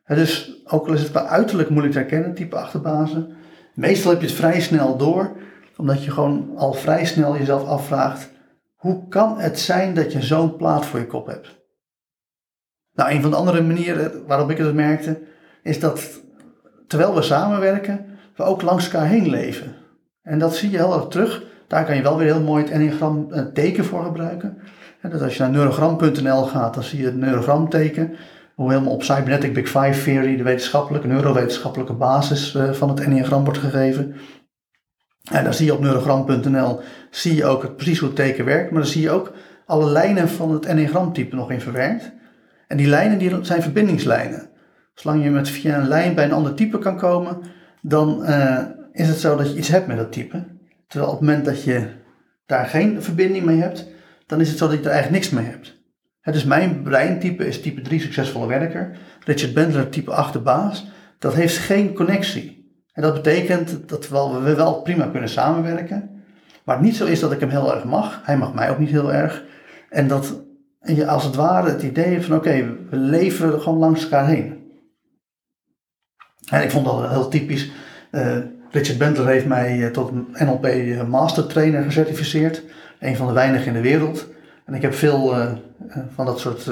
dus 0.06 0.62
ook 0.64 0.86
al 0.86 0.92
is 0.92 1.00
het 1.00 1.10
qua 1.10 1.26
uiterlijk 1.26 1.68
moeilijk 1.68 1.94
te 1.94 2.00
herkennen, 2.00 2.34
type 2.34 2.56
achterbazen, 2.56 3.36
meestal 3.74 4.10
heb 4.10 4.20
je 4.20 4.26
het 4.26 4.36
vrij 4.36 4.60
snel 4.60 4.96
door, 4.96 5.36
omdat 5.76 6.04
je 6.04 6.10
gewoon 6.10 6.52
al 6.56 6.72
vrij 6.72 7.04
snel 7.04 7.36
jezelf 7.36 7.64
afvraagt, 7.64 8.30
hoe 8.74 9.08
kan 9.08 9.40
het 9.40 9.60
zijn 9.60 9.94
dat 9.94 10.12
je 10.12 10.22
zo'n 10.22 10.56
plaat 10.56 10.86
voor 10.86 10.98
je 10.98 11.06
kop 11.06 11.26
hebt? 11.26 11.63
Nou, 12.94 13.10
een 13.10 13.22
van 13.22 13.30
de 13.30 13.36
andere 13.36 13.62
manieren 13.62 14.26
waarop 14.26 14.50
ik 14.50 14.58
het 14.58 14.74
merkte, 14.74 15.20
is 15.62 15.80
dat 15.80 16.22
terwijl 16.86 17.14
we 17.14 17.22
samenwerken, 17.22 18.06
we 18.36 18.42
ook 18.42 18.62
langs 18.62 18.84
elkaar 18.84 19.08
heen 19.08 19.30
leven. 19.30 19.74
En 20.22 20.38
dat 20.38 20.56
zie 20.56 20.70
je 20.70 20.76
heel 20.76 20.94
erg 20.94 21.06
terug. 21.06 21.42
Daar 21.68 21.84
kan 21.84 21.96
je 21.96 22.02
wel 22.02 22.18
weer 22.18 22.32
heel 22.32 22.42
mooi 22.42 22.62
het 22.62 22.72
enneagram 22.72 23.26
eh, 23.30 23.44
teken 23.44 23.84
voor 23.84 24.04
gebruiken. 24.04 24.58
En 25.00 25.10
dat 25.10 25.22
als 25.22 25.36
je 25.36 25.42
naar 25.42 25.50
neurogram.nl 25.50 26.42
gaat, 26.42 26.74
dan 26.74 26.82
zie 26.82 26.98
je 26.98 27.04
het 27.04 27.16
neurogramteken. 27.16 28.16
Hoe 28.54 28.70
helemaal 28.70 28.92
op 28.92 29.02
Cybernetic 29.02 29.54
Big 29.54 29.68
Five 29.68 30.02
Theory, 30.04 30.36
de 30.36 30.42
wetenschappelijke, 30.42 31.06
neurowetenschappelijke 31.06 31.92
basis 31.92 32.54
eh, 32.54 32.72
van 32.72 32.88
het 32.88 33.00
enneagram 33.00 33.44
wordt 33.44 33.58
gegeven. 33.58 34.14
En 35.30 35.44
dan 35.44 35.54
zie 35.54 35.66
je 35.66 35.74
op 35.74 35.80
neurogram.nl 35.80 36.80
zie 37.10 37.34
je 37.34 37.44
ook 37.44 37.76
precies 37.76 37.98
hoe 37.98 38.08
het 38.08 38.16
teken 38.16 38.44
werkt, 38.44 38.70
maar 38.70 38.80
dan 38.80 38.90
zie 38.90 39.02
je 39.02 39.10
ook 39.10 39.32
alle 39.66 39.90
lijnen 39.90 40.28
van 40.28 40.52
het 40.52 40.66
enneagramtype 40.66 41.36
nog 41.36 41.50
in 41.50 41.60
verwerkt. 41.60 42.12
En 42.66 42.76
die 42.76 42.86
lijnen 42.86 43.18
die 43.18 43.44
zijn 43.44 43.62
verbindingslijnen. 43.62 44.48
Zolang 44.94 45.24
je 45.24 45.30
met 45.30 45.48
via 45.48 45.78
een 45.78 45.88
lijn 45.88 46.14
bij 46.14 46.24
een 46.24 46.32
ander 46.32 46.54
type 46.54 46.78
kan 46.78 46.96
komen, 46.96 47.38
dan 47.82 48.22
uh, 48.22 48.58
is 48.92 49.08
het 49.08 49.18
zo 49.18 49.36
dat 49.36 49.50
je 49.50 49.58
iets 49.58 49.68
hebt 49.68 49.86
met 49.86 49.96
dat 49.96 50.12
type. 50.12 50.44
Terwijl 50.86 51.12
op 51.12 51.18
het 51.18 51.28
moment 51.28 51.44
dat 51.44 51.64
je 51.64 51.86
daar 52.46 52.66
geen 52.66 53.02
verbinding 53.02 53.44
mee 53.44 53.60
hebt, 53.60 53.86
dan 54.26 54.40
is 54.40 54.48
het 54.48 54.58
zo 54.58 54.68
dat 54.68 54.78
je 54.78 54.84
er 54.84 54.90
eigenlijk 54.90 55.22
niks 55.22 55.34
mee 55.34 55.50
hebt. 55.50 55.82
Het 56.20 56.34
is 56.34 56.44
mijn 56.44 56.82
breintype 56.82 57.46
is 57.46 57.60
type 57.60 57.80
3 57.80 58.00
succesvolle 58.00 58.46
werker. 58.46 58.96
Richard 59.24 59.54
Bendler 59.54 59.88
type 59.88 60.10
8 60.10 60.32
de 60.32 60.40
baas. 60.40 60.86
Dat 61.18 61.34
heeft 61.34 61.56
geen 61.56 61.94
connectie. 61.94 62.72
En 62.92 63.02
dat 63.02 63.14
betekent 63.14 63.88
dat 63.88 64.08
we 64.08 64.54
wel 64.54 64.82
prima 64.82 65.06
kunnen 65.06 65.28
samenwerken. 65.28 66.10
Maar 66.64 66.76
het 66.76 66.84
niet 66.84 66.96
zo 66.96 67.04
is 67.06 67.20
dat 67.20 67.32
ik 67.32 67.40
hem 67.40 67.48
heel 67.48 67.74
erg 67.74 67.84
mag. 67.84 68.20
Hij 68.24 68.36
mag 68.36 68.54
mij 68.54 68.70
ook 68.70 68.78
niet 68.78 68.90
heel 68.90 69.12
erg. 69.12 69.44
En 69.90 70.08
dat 70.08 70.43
je 70.84 71.06
als 71.06 71.24
het 71.24 71.34
ware 71.34 71.70
het 71.70 71.82
idee 71.82 72.22
van 72.22 72.36
oké, 72.36 72.76
we 72.90 72.96
leven 72.96 73.60
gewoon 73.60 73.78
langs 73.78 74.02
elkaar 74.02 74.26
heen. 74.26 74.62
En 76.48 76.62
ik 76.62 76.70
vond 76.70 76.84
dat 76.84 77.08
heel 77.08 77.28
typisch. 77.28 77.70
Uh, 78.10 78.36
Richard 78.70 78.98
Bentler 78.98 79.26
heeft 79.26 79.46
mij 79.46 79.84
eh, 79.84 79.90
tot 79.90 80.12
NLP 80.38 80.64
eh, 80.64 81.02
Master 81.06 81.46
Trainer 81.46 81.82
gecertificeerd. 81.82 82.62
Een 83.00 83.16
van 83.16 83.26
de 83.26 83.32
weinigen 83.32 83.66
in 83.66 83.72
de 83.72 83.80
wereld. 83.80 84.26
En 84.64 84.74
ik 84.74 84.82
heb 84.82 84.94
veel 84.94 85.34
van 86.14 86.26
dat 86.26 86.40
soort 86.40 86.70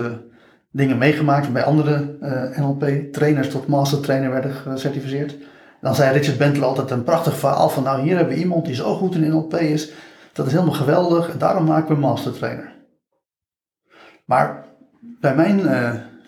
dingen 0.71 0.99
meegemaakt. 0.99 1.53
Bij 1.53 1.65
andere 1.65 2.17
NLP 2.57 3.13
trainers 3.13 3.49
tot 3.49 3.67
Master 3.67 4.01
Trainer 4.01 4.31
werden 4.31 4.53
gecertificeerd. 4.53 5.37
dan 5.81 5.95
zei 5.95 6.13
Richard 6.19 6.39
Bentler 6.39 6.65
altijd 6.65 6.91
een 6.91 7.05
prachtig 7.05 7.37
verhaal 7.37 7.69
van 7.69 7.83
nou 7.83 8.03
hier 8.03 8.17
hebben 8.17 8.35
we 8.35 8.41
iemand 8.41 8.65
die 8.65 8.75
zo 8.75 8.95
goed 8.95 9.15
in 9.15 9.29
NLP 9.31 9.55
is. 9.55 9.93
Dat 10.33 10.47
is 10.47 10.53
helemaal 10.53 10.75
geweldig 10.75 11.31
en 11.31 11.39
daarom 11.39 11.65
maken 11.65 11.89
we 11.89 11.95
een 11.95 12.01
Master 12.01 12.33
Trainer. 12.33 12.72
Maar 14.25 14.65
bij 15.21 15.35
mijn 15.35 15.61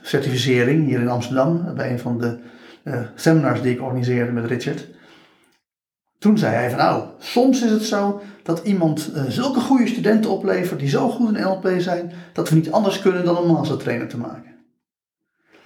certificering 0.03 0.87
hier 0.87 1.01
in 1.01 1.09
Amsterdam, 1.09 1.75
bij 1.75 1.91
een 1.91 1.99
van 1.99 2.19
de 2.19 2.39
uh, 2.85 3.01
seminars 3.15 3.63
die 3.63 3.75
ik 3.75 3.83
organiseerde 3.83 4.33
met 4.33 4.45
Richard. 4.45 4.89
Toen 6.19 6.39
zei 6.39 6.55
hij 6.55 6.71
van 6.71 6.79
nou, 6.79 7.05
soms 7.19 7.63
is 7.63 7.71
het 7.71 7.85
zo 7.85 8.21
dat 8.43 8.65
iemand 8.65 9.11
uh, 9.15 9.23
zulke 9.29 9.61
goede 9.61 9.87
studenten 9.87 10.31
oplevert 10.31 10.81
die 10.81 10.89
zo 10.89 11.09
goed 11.09 11.37
in 11.37 11.43
NLP 11.43 11.69
zijn, 11.79 12.13
dat 12.33 12.49
we 12.49 12.55
niet 12.55 12.73
anders 12.73 13.01
kunnen 13.01 13.25
dan 13.25 13.37
een 13.37 13.53
mastertrainer 13.53 14.09
te 14.09 14.19
maken. 14.19 14.53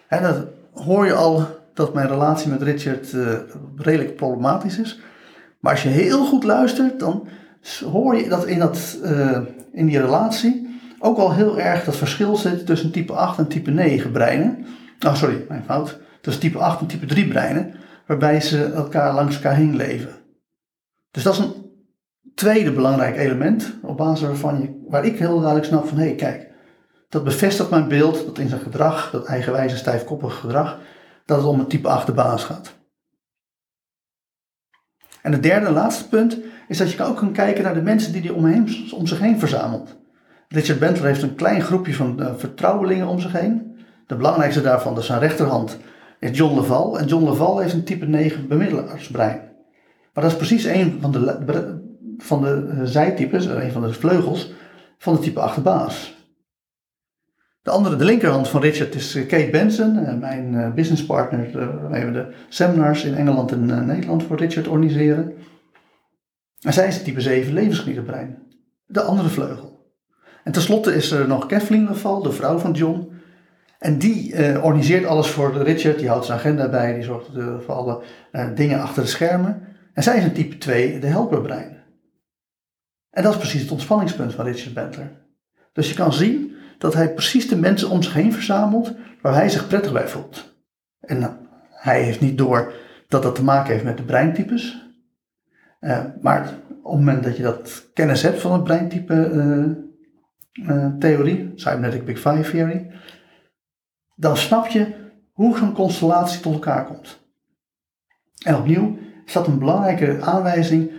En 0.09 0.23
dan 0.23 0.47
hoor 0.73 1.07
je 1.07 1.15
al 1.15 1.47
dat 1.75 1.95
mijn 1.95 2.09
relatie 2.09 2.51
met 2.51 2.63
Richard 2.63 3.17
redelijk 3.77 4.17
problematisch 4.17 4.79
is. 4.79 5.01
Maar 5.61 5.73
als 5.73 5.83
je 5.83 5.89
heel 5.89 6.27
goed 6.27 6.45
luistert, 6.45 7.01
dan 7.01 7.29
hoor 7.93 8.17
je 8.17 8.29
dat 8.29 8.47
in, 8.47 8.59
dat, 8.59 8.99
in 9.73 9.87
die 9.87 10.01
relatie 10.01 10.68
ook 10.99 11.19
al 11.19 11.35
heel 11.35 11.59
erg 11.59 11.85
dat 11.85 11.97
verschil 11.97 12.37
zit 12.37 12.67
tussen 12.67 12.93
type 12.93 13.13
8 13.13 13.39
en 13.39 13.49
type 13.49 13.71
9 13.71 14.11
breinen. 14.11 14.67
Oh, 15.07 15.15
sorry, 15.15 15.45
mijn 15.49 15.65
fout 15.65 15.99
is 16.29 16.39
type 16.39 16.59
8 16.59 16.81
en 16.81 16.87
type 16.87 17.07
3 17.07 17.29
breinen, 17.29 17.75
waarbij 18.07 18.41
ze 18.41 18.65
elkaar 18.65 19.15
langs 19.15 19.35
elkaar 19.35 19.55
heen 19.55 19.77
leven. 19.77 20.17
Dus 21.11 21.23
dat 21.23 21.33
is 21.33 21.39
een 21.39 21.55
tweede 22.35 22.73
belangrijk 22.73 23.17
element, 23.17 23.75
op 23.83 23.97
basis 23.97 24.27
waarvan 24.27 24.61
je, 24.61 24.85
waar 24.89 25.05
ik 25.05 25.19
heel 25.19 25.37
duidelijk 25.37 25.67
snap 25.67 25.87
van, 25.87 25.99
hé 25.99 26.05
hey, 26.05 26.15
kijk, 26.15 26.51
dat 27.09 27.25
bevestigt 27.25 27.71
mijn 27.71 27.89
beeld 27.89 28.25
dat 28.25 28.39
in 28.39 28.49
zijn 28.49 28.61
gedrag, 28.61 29.11
dat 29.11 29.25
eigenwijze 29.25 29.77
stijfkoppige 29.77 30.41
gedrag, 30.41 30.79
dat 31.25 31.37
het 31.37 31.47
om 31.47 31.61
een 31.61 31.67
type 31.67 31.89
8 31.89 32.07
de 32.07 32.13
baas 32.13 32.45
gaat. 32.45 32.77
En 35.23 35.33
het 35.33 35.43
derde 35.43 35.71
laatste 35.71 36.09
punt 36.09 36.39
is 36.69 36.79
dat 36.79 36.93
je 36.93 37.05
ook 37.05 37.17
kan 37.17 37.33
kijken 37.33 37.65
naar 37.65 37.75
de 37.75 37.83
mensen 37.83 38.13
die 38.13 38.23
hij 38.23 38.31
om 38.91 39.07
zich 39.07 39.19
heen 39.19 39.39
verzamelt. 39.39 39.98
Richard 40.49 40.79
Bentler 40.79 41.07
heeft 41.07 41.23
een 41.23 41.35
klein 41.35 41.63
groepje 41.63 41.95
van 41.95 42.17
uh, 42.21 42.35
vertrouwelingen 42.37 43.07
om 43.07 43.21
zich 43.21 43.33
heen. 43.33 43.77
De 44.07 44.17
belangrijkste 44.17 44.61
daarvan 44.61 44.99
is 44.99 45.07
zijn 45.07 45.21
rechterhand 45.21 45.79
is 46.19 46.39
John 46.39 46.61
Leval. 46.61 46.99
En 46.99 47.07
John 47.07 47.25
Leval 47.25 47.59
heeft 47.59 47.75
een 47.75 47.85
type 47.85 48.07
9 48.07 48.49
bemiddelaarsbrein. 48.49 49.41
Maar 50.13 50.25
dat 50.25 50.33
is 50.33 50.37
precies 50.37 50.65
een 50.65 50.99
van 51.01 51.13
de, 51.13 51.81
van 52.19 52.43
de 52.43 52.69
eh, 52.71 52.81
zijtypes, 52.85 53.47
eh, 53.47 53.65
een 53.65 53.73
van 53.73 53.83
de 53.83 53.93
vleugels 53.93 54.53
van 54.99 55.15
de 55.15 55.21
type 55.21 55.41
8 55.41 55.63
baas. 55.63 56.17
De 57.63 57.71
andere, 57.71 57.97
de 57.97 58.05
linkerhand 58.05 58.49
van 58.49 58.61
Richard 58.61 58.95
is 58.95 59.15
eh, 59.15 59.27
Kate 59.27 59.51
Benson, 59.51 60.19
mijn 60.19 60.75
businesspartner, 60.75 61.51
waarmee 61.81 62.05
we 62.05 62.13
de 62.13 62.35
seminars 62.49 63.05
in 63.05 63.15
Engeland 63.15 63.53
en 63.53 63.87
Nederland 63.87 64.23
voor 64.23 64.37
Richard 64.37 64.69
organiseren. 64.69 65.33
En 66.61 66.73
zij 66.73 66.87
is 66.87 67.03
type 67.03 67.21
7 67.21 67.53
levensgenietenbrein. 67.53 68.39
De 68.87 69.03
andere 69.03 69.29
vleugel. 69.29 69.68
En 70.45 70.53
tenslotte 70.53 70.95
is 70.95 71.11
er 71.11 71.29
nog 71.29 71.47
Kathleen 71.47 71.89
Leval, 71.89 72.23
de 72.23 72.33
vrouw 72.33 72.59
van 72.59 72.73
John, 72.73 73.19
en 73.79 73.99
die 73.99 74.33
uh, 74.33 74.65
organiseert 74.65 75.05
alles 75.05 75.29
voor 75.29 75.63
Richard, 75.63 75.99
die 75.99 76.09
houdt 76.09 76.25
zijn 76.25 76.39
agenda 76.39 76.69
bij, 76.69 76.95
die 76.95 77.03
zorgt 77.03 77.29
voor 77.65 77.75
alle 77.75 78.03
uh, 78.33 78.49
dingen 78.55 78.81
achter 78.81 79.03
de 79.03 79.09
schermen. 79.09 79.67
En 79.93 80.03
zij 80.03 80.17
is 80.17 80.25
een 80.25 80.33
type 80.33 80.59
2, 80.59 80.99
de 80.99 81.07
helperbrein. 81.07 81.77
En 83.11 83.23
dat 83.23 83.33
is 83.33 83.39
precies 83.39 83.61
het 83.61 83.71
ontspanningspunt 83.71 84.35
van 84.35 84.45
Richard 84.45 84.75
Bentler. 84.75 85.11
Dus 85.73 85.89
je 85.89 85.95
kan 85.95 86.13
zien 86.13 86.57
dat 86.79 86.95
hij 86.95 87.15
precies 87.15 87.49
de 87.49 87.57
mensen 87.57 87.91
om 87.91 88.03
zich 88.03 88.13
heen 88.13 88.33
verzamelt 88.33 88.95
waar 89.23 89.35
hij 89.35 89.49
zich 89.49 89.69
prettig 89.69 89.93
bij 89.93 90.09
voelt. 90.09 90.57
En 91.01 91.39
hij 91.71 92.03
heeft 92.03 92.21
niet 92.21 92.39
door 92.39 92.73
dat 93.09 93.23
dat 93.23 93.35
te 93.35 93.45
maken 93.45 93.73
heeft 93.73 93.85
met 93.85 93.97
de 93.97 94.03
breintypes. 94.03 94.87
Maar 96.21 96.43
op 96.83 96.93
het 96.97 97.05
moment 97.05 97.25
dat 97.25 97.37
je 97.37 97.43
dat 97.43 97.91
kennis 97.95 98.23
hebt 98.23 98.41
van 98.41 98.53
het 98.53 98.65
breintype 98.65 99.15
theorie, 100.99 101.53
Cybernetic 101.55 102.05
Big 102.05 102.19
Five 102.19 102.51
Theory, 102.51 102.91
dan 104.15 104.37
snap 104.37 104.67
je 104.67 104.95
hoe 105.33 105.59
zo'n 105.59 105.73
constellatie 105.73 106.41
tot 106.41 106.53
elkaar 106.53 106.87
komt. 106.87 107.27
En 108.45 108.57
opnieuw 108.57 108.99
is 109.25 109.33
dat 109.33 109.47
een 109.47 109.59
belangrijke 109.59 110.21
aanwijzing 110.21 110.91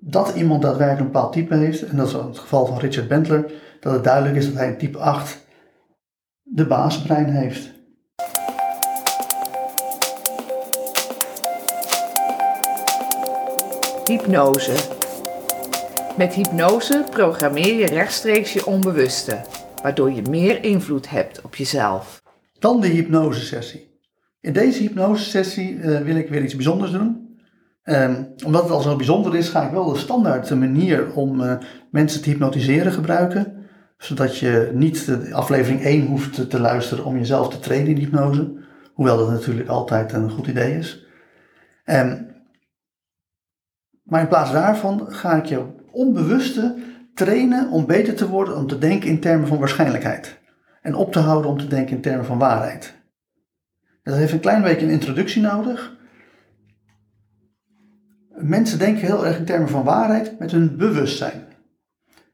dat 0.00 0.34
iemand 0.34 0.62
daadwerkelijk 0.62 1.00
een 1.00 1.12
bepaald 1.12 1.32
type 1.32 1.54
heeft. 1.54 1.82
En 1.82 1.96
dat 1.96 2.06
is 2.06 2.12
het 2.12 2.38
geval 2.38 2.66
van 2.66 2.78
Richard 2.78 3.08
Bentler, 3.08 3.52
dat 3.80 3.92
het 3.92 4.04
duidelijk 4.04 4.36
is 4.36 4.46
dat 4.46 4.54
hij 4.54 4.68
een 4.68 4.78
type 4.78 4.98
8 4.98 5.46
de 6.42 6.66
baasbrein 6.66 7.28
heeft. 7.28 7.70
Hypnose. 14.04 15.01
Met 16.16 16.34
hypnose 16.34 17.04
programmeer 17.10 17.74
je 17.74 17.86
rechtstreeks 17.86 18.52
je 18.52 18.66
onbewuste, 18.66 19.40
waardoor 19.82 20.12
je 20.12 20.22
meer 20.30 20.64
invloed 20.64 21.10
hebt 21.10 21.42
op 21.42 21.54
jezelf. 21.54 22.22
Dan 22.58 22.80
de 22.80 22.86
hypnosesessie. 22.86 24.00
In 24.40 24.52
deze 24.52 24.82
hypnosesessie 24.82 25.74
uh, 25.74 26.00
wil 26.00 26.16
ik 26.16 26.28
weer 26.28 26.42
iets 26.42 26.54
bijzonders 26.54 26.90
doen. 26.90 27.36
Um, 27.84 28.34
omdat 28.44 28.62
het 28.62 28.72
al 28.72 28.80
zo 28.80 28.96
bijzonder 28.96 29.36
is, 29.36 29.48
ga 29.48 29.66
ik 29.66 29.72
wel 29.72 29.92
de 29.92 29.98
standaard 29.98 30.50
manier 30.50 31.12
om 31.12 31.40
uh, 31.40 31.54
mensen 31.90 32.22
te 32.22 32.30
hypnotiseren 32.30 32.92
gebruiken. 32.92 33.66
Zodat 33.98 34.38
je 34.38 34.70
niet 34.74 35.06
de 35.06 35.34
aflevering 35.34 35.82
1 35.82 36.06
hoeft 36.06 36.34
te, 36.34 36.46
te 36.46 36.60
luisteren 36.60 37.04
om 37.04 37.16
jezelf 37.16 37.48
te 37.48 37.58
trainen 37.58 37.90
in 37.90 37.96
hypnose. 37.96 38.52
Hoewel 38.94 39.16
dat 39.16 39.30
natuurlijk 39.30 39.68
altijd 39.68 40.12
een 40.12 40.30
goed 40.30 40.46
idee 40.46 40.78
is. 40.78 41.06
Um, 41.84 42.30
maar 44.02 44.20
in 44.20 44.28
plaats 44.28 44.52
daarvan 44.52 45.06
ga 45.08 45.36
ik 45.36 45.44
je 45.44 45.80
onbewuste 45.92 46.76
trainen 47.14 47.70
om 47.70 47.86
beter 47.86 48.14
te 48.14 48.28
worden, 48.28 48.56
om 48.56 48.66
te 48.66 48.78
denken 48.78 49.08
in 49.08 49.20
termen 49.20 49.48
van 49.48 49.58
waarschijnlijkheid 49.58 50.40
en 50.82 50.94
op 50.94 51.12
te 51.12 51.18
houden 51.18 51.50
om 51.50 51.58
te 51.58 51.66
denken 51.66 51.96
in 51.96 52.02
termen 52.02 52.24
van 52.24 52.38
waarheid. 52.38 52.94
Dat 54.02 54.14
heeft 54.14 54.32
een 54.32 54.40
klein 54.40 54.62
beetje 54.62 54.86
een 54.86 54.92
introductie 54.92 55.42
nodig. 55.42 55.96
Mensen 58.28 58.78
denken 58.78 59.06
heel 59.06 59.26
erg 59.26 59.38
in 59.38 59.44
termen 59.44 59.68
van 59.68 59.84
waarheid 59.84 60.38
met 60.38 60.50
hun 60.50 60.76
bewustzijn. 60.76 61.44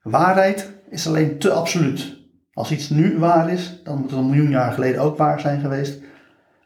Waarheid 0.03 0.71
is 0.91 1.07
alleen 1.07 1.38
te 1.38 1.50
absoluut. 1.50 2.17
Als 2.53 2.73
iets 2.73 2.88
nu 2.88 3.19
waar 3.19 3.50
is, 3.50 3.81
dan 3.85 3.99
moet 3.99 4.11
het 4.11 4.19
een 4.19 4.27
miljoen 4.27 4.50
jaar 4.50 4.73
geleden 4.73 5.00
ook 5.00 5.17
waar 5.17 5.41
zijn 5.41 5.61
geweest. 5.61 6.00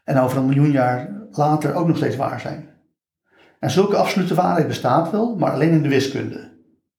En 0.03 0.17
over 0.17 0.37
een 0.37 0.45
miljoen 0.45 0.71
jaar 0.71 1.09
later 1.31 1.73
ook 1.73 1.87
nog 1.87 1.97
steeds 1.97 2.15
waar 2.15 2.39
zijn. 2.39 2.69
En 3.59 3.71
zulke 3.71 3.95
absolute 3.95 4.35
waarheid 4.35 4.67
bestaat 4.67 5.11
wel, 5.11 5.35
maar 5.35 5.51
alleen 5.51 5.71
in 5.71 5.83
de 5.83 5.89
wiskunde. 5.89 6.52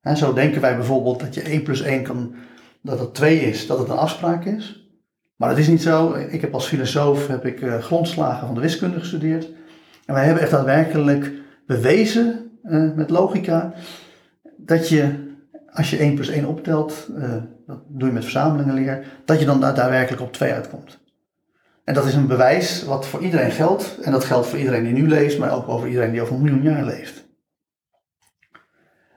En 0.05 0.17
zo 0.17 0.33
denken 0.33 0.61
wij 0.61 0.77
bijvoorbeeld 0.77 1.21
dat 1.21 1.35
je 1.35 1.43
1 1.43 1.63
plus 1.63 1.83
1 1.83 2.03
kan, 2.03 2.35
dat 2.83 2.99
het 2.99 3.15
2 3.15 3.41
is, 3.41 3.67
dat 3.67 3.79
het 3.79 3.89
een 3.89 3.97
afspraak 3.97 4.45
is. 4.45 4.89
Maar 5.37 5.49
dat 5.49 5.59
is 5.59 5.69
niet 5.69 5.83
zo. 5.83 6.15
Ik 6.15 6.41
heb 6.41 6.55
als 6.55 6.67
filosoof 6.67 7.27
heb 7.27 7.47
ik, 7.47 7.61
uh, 7.61 7.79
grondslagen 7.79 8.47
van 8.47 8.55
de 8.55 8.61
wiskunde 8.61 8.99
gestudeerd. 8.99 9.49
En 10.07 10.15
wij 10.15 10.25
hebben 10.25 10.43
echt 10.43 10.51
daadwerkelijk 10.51 11.33
bewezen 11.67 12.51
uh, 12.65 12.93
met 12.95 13.11
logica 13.11 13.73
dat 14.57 14.89
je 14.89 15.33
als 15.73 15.91
je 15.91 15.97
1 15.97 16.15
plus 16.15 16.29
1 16.29 16.47
optelt, 16.47 17.09
uh, 17.19 17.35
dat 17.67 17.79
doe 17.89 18.09
je 18.09 18.15
met 18.15 18.23
verzamelingenleer, 18.23 19.07
dat 19.25 19.41
je 19.41 19.47
dan 19.47 19.61
daadwerkelijk 19.61 20.23
op 20.23 20.33
2 20.33 20.53
uitkomt. 20.53 20.99
En 21.85 21.95
dat 21.95 22.07
is 22.07 22.15
een 22.15 22.27
bewijs 22.27 22.85
wat 22.85 23.07
voor 23.07 23.21
iedereen 23.21 23.51
geldt. 23.51 23.99
En 24.03 24.13
dat 24.13 24.25
geldt 24.25 24.47
voor 24.47 24.59
iedereen 24.59 24.85
die 24.85 24.93
nu 24.93 25.09
leest, 25.09 25.39
maar 25.39 25.55
ook 25.55 25.69
over 25.69 25.89
iedereen 25.89 26.11
die 26.11 26.23
over 26.23 26.35
een 26.35 26.43
miljoen 26.43 26.63
jaar 26.63 26.85
leeft. 26.85 27.24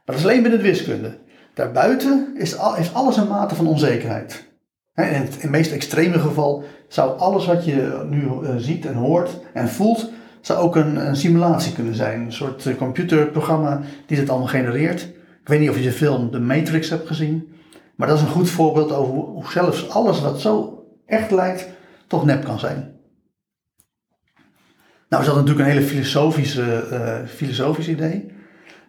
Dat 0.08 0.16
is 0.16 0.24
alleen 0.24 0.42
binnen 0.42 0.60
de 0.60 0.68
wiskunde. 0.68 1.18
Daarbuiten 1.54 2.34
is, 2.36 2.56
is 2.78 2.94
alles 2.94 3.18
een 3.18 3.28
mate 3.28 3.56
van 3.56 3.68
onzekerheid. 3.68 4.48
In 4.96 5.04
het, 5.04 5.50
meest 5.50 5.72
extreme 5.72 6.20
geval 6.20 6.64
zou 6.88 7.20
alles 7.20 7.46
wat 7.46 7.66
je 7.66 8.06
nu 8.10 8.22
uh, 8.22 8.56
ziet 8.58 8.86
en 8.86 8.94
hoort 8.94 9.40
en 9.54 9.70
voelt, 9.70 10.10
zou 10.42 10.60
ook 10.60 10.76
een, 10.76 11.08
een, 11.08 11.16
simulatie 11.16 11.74
kunnen 11.74 11.96
zijn. 11.96 12.22
Een 12.22 12.34
soort 12.34 12.66
uh, 12.66 12.76
computerprogramma 12.76 13.82
die 14.06 14.18
het 14.18 14.30
allemaal 14.30 14.48
genereert. 14.48 15.02
Ik 15.42 15.48
weet 15.48 15.60
niet 15.60 15.70
of 15.70 15.78
je 15.78 15.84
de 15.84 15.92
film 15.92 16.32
The 16.32 16.40
Matrix 16.40 16.90
hebt 16.90 17.08
gezien. 17.08 17.50
Maar 17.96 18.08
dat 18.08 18.18
is 18.18 18.24
een 18.24 18.30
goed 18.30 18.50
voorbeeld 18.50 18.92
over 18.92 19.14
hoe 19.14 19.52
zelfs 19.52 19.90
alles 19.90 20.22
wat 20.22 20.42
zo 20.42 20.86
echt 21.06 21.32
lijkt, 21.32 21.68
toch 22.08 22.26
nep 22.26 22.44
kan 22.44 22.60
zijn. 22.60 22.96
Nou 25.10 25.22
is 25.22 25.28
dat 25.28 25.38
natuurlijk 25.38 25.66
een 25.66 25.74
hele 25.74 25.88
filosofische, 25.88 26.88
uh, 26.92 27.28
filosofisch 27.28 27.88
idee. 27.88 28.36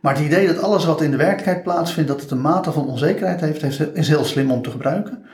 Maar 0.08 0.16
het 0.16 0.26
idee 0.26 0.46
dat 0.46 0.62
alles 0.62 0.84
wat 0.84 1.00
in 1.00 1.10
de 1.10 1.16
werkelijkheid 1.16 1.62
plaatsvindt, 1.62 2.08
dat 2.08 2.20
het 2.20 2.30
een 2.30 2.40
mate 2.40 2.72
van 2.72 2.88
onzekerheid 2.88 3.40
heeft, 3.40 3.80
is 3.94 4.08
heel 4.08 4.24
slim 4.24 4.50
om 4.50 4.62
te 4.62 4.70
gebruiken. 4.70 5.26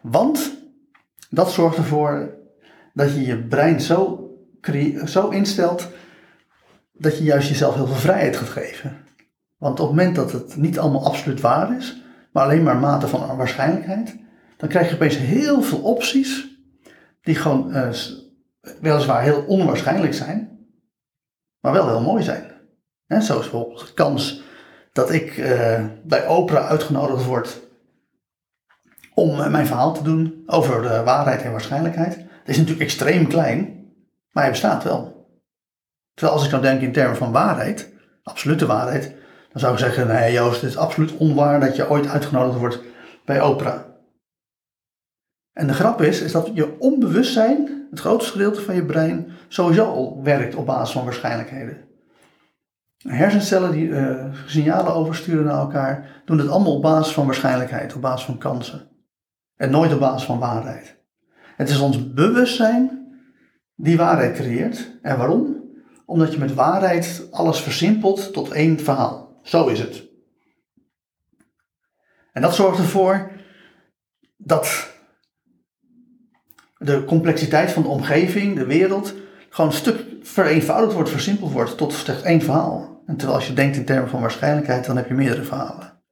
Want 0.00 0.52
dat 1.30 1.52
zorgt 1.52 1.76
ervoor 1.76 2.34
dat 2.94 3.14
je 3.14 3.26
je 3.26 3.46
brein 3.46 3.80
zo, 3.80 4.30
zo 5.04 5.28
instelt 5.28 5.88
dat 6.92 7.18
je 7.18 7.24
juist 7.24 7.48
jezelf 7.48 7.74
heel 7.74 7.86
veel 7.86 7.96
vrijheid 7.96 8.36
gaat 8.36 8.48
geven. 8.48 8.96
Want 9.56 9.80
op 9.80 9.86
het 9.86 9.96
moment 9.96 10.16
dat 10.16 10.32
het 10.32 10.56
niet 10.56 10.78
allemaal 10.78 11.06
absoluut 11.06 11.40
waar 11.40 11.76
is, 11.76 12.02
maar 12.32 12.44
alleen 12.44 12.62
maar 12.62 12.76
mate 12.76 13.08
van 13.08 13.36
waarschijnlijkheid, 13.36 14.16
dan 14.56 14.68
krijg 14.68 14.88
je 14.88 14.94
opeens 14.94 15.16
heel 15.16 15.62
veel 15.62 15.80
opties 15.80 16.58
die 17.22 17.34
gewoon 17.34 17.76
uh, 17.76 17.88
weliswaar 18.80 19.22
heel 19.22 19.44
onwaarschijnlijk 19.46 20.14
zijn, 20.14 20.66
maar 21.60 21.72
wel 21.72 21.88
heel 21.88 22.02
mooi 22.02 22.22
zijn. 22.22 22.53
Zo 23.08 23.16
is 23.18 23.26
bijvoorbeeld 23.26 23.86
de 23.86 23.94
kans 23.94 24.42
dat 24.92 25.10
ik 25.10 25.36
uh, 25.36 25.84
bij 26.04 26.26
Oprah 26.26 26.66
uitgenodigd 26.66 27.24
word 27.24 27.60
om 29.14 29.30
uh, 29.30 29.50
mijn 29.50 29.66
verhaal 29.66 29.94
te 29.94 30.02
doen 30.02 30.42
over 30.46 30.82
de 30.82 31.02
waarheid 31.02 31.42
en 31.42 31.50
waarschijnlijkheid. 31.50 32.16
Dat 32.16 32.26
is 32.44 32.56
natuurlijk 32.56 32.84
extreem 32.84 33.28
klein, 33.28 33.88
maar 34.30 34.42
hij 34.42 34.52
bestaat 34.52 34.84
wel. 34.84 35.28
Terwijl 36.14 36.36
als 36.36 36.46
ik 36.46 36.50
nou 36.50 36.62
denk 36.62 36.80
in 36.80 36.92
termen 36.92 37.16
van 37.16 37.32
waarheid, 37.32 37.92
absolute 38.22 38.66
waarheid, 38.66 39.14
dan 39.52 39.60
zou 39.60 39.72
ik 39.72 39.78
zeggen, 39.78 40.06
nee 40.06 40.32
Joost, 40.32 40.60
het 40.60 40.70
is 40.70 40.76
absoluut 40.76 41.16
onwaar 41.16 41.60
dat 41.60 41.76
je 41.76 41.90
ooit 41.90 42.06
uitgenodigd 42.06 42.58
wordt 42.58 42.80
bij 43.24 43.40
Oprah. 43.40 43.80
En 45.52 45.66
de 45.66 45.72
grap 45.72 46.00
is, 46.00 46.20
is 46.20 46.32
dat 46.32 46.50
je 46.54 46.78
onbewustzijn, 46.78 47.86
het 47.90 48.00
grootste 48.00 48.32
gedeelte 48.32 48.60
van 48.60 48.74
je 48.74 48.84
brein, 48.84 49.32
sowieso 49.48 49.84
al 49.84 50.22
werkt 50.22 50.54
op 50.54 50.66
basis 50.66 50.94
van 50.94 51.04
waarschijnlijkheden. 51.04 51.83
Hersencellen 53.08 53.72
die 53.72 53.86
uh, 53.86 54.24
signalen 54.46 54.94
oversturen 54.94 55.44
naar 55.44 55.58
elkaar, 55.58 56.22
doen 56.24 56.38
het 56.38 56.48
allemaal 56.48 56.76
op 56.76 56.82
basis 56.82 57.12
van 57.12 57.26
waarschijnlijkheid, 57.26 57.94
op 57.94 58.00
basis 58.00 58.24
van 58.24 58.38
kansen. 58.38 58.88
En 59.56 59.70
nooit 59.70 59.92
op 59.92 60.00
basis 60.00 60.26
van 60.26 60.38
waarheid. 60.38 60.96
Het 61.56 61.68
is 61.68 61.78
ons 61.78 62.12
bewustzijn 62.12 63.04
die 63.74 63.96
waarheid 63.96 64.34
creëert. 64.34 64.98
En 65.02 65.18
waarom? 65.18 65.62
Omdat 66.06 66.32
je 66.32 66.38
met 66.38 66.54
waarheid 66.54 67.28
alles 67.30 67.60
versimpelt 67.60 68.32
tot 68.32 68.50
één 68.50 68.80
verhaal. 68.80 69.40
Zo 69.42 69.66
is 69.66 69.80
het. 69.80 70.04
En 72.32 72.42
dat 72.42 72.54
zorgt 72.54 72.78
ervoor 72.78 73.30
dat 74.36 74.92
de 76.78 77.04
complexiteit 77.04 77.70
van 77.70 77.82
de 77.82 77.88
omgeving, 77.88 78.56
de 78.56 78.66
wereld, 78.66 79.14
gewoon 79.48 79.70
een 79.70 79.76
stuk 79.76 80.04
vereenvoudigd 80.22 80.94
wordt, 80.94 81.10
versimpeld 81.10 81.52
wordt 81.52 81.76
tot 81.76 81.92
slechts 81.92 82.22
één 82.22 82.42
verhaal. 82.42 82.93
En 83.06 83.16
terwijl 83.16 83.38
als 83.38 83.46
je 83.46 83.52
denkt 83.52 83.76
in 83.76 83.84
termen 83.84 84.10
van 84.10 84.20
waarschijnlijkheid, 84.20 84.86
dan 84.86 84.96
heb 84.96 85.08
je 85.08 85.14
meerdere 85.14 85.44
verhalen. 85.44 86.02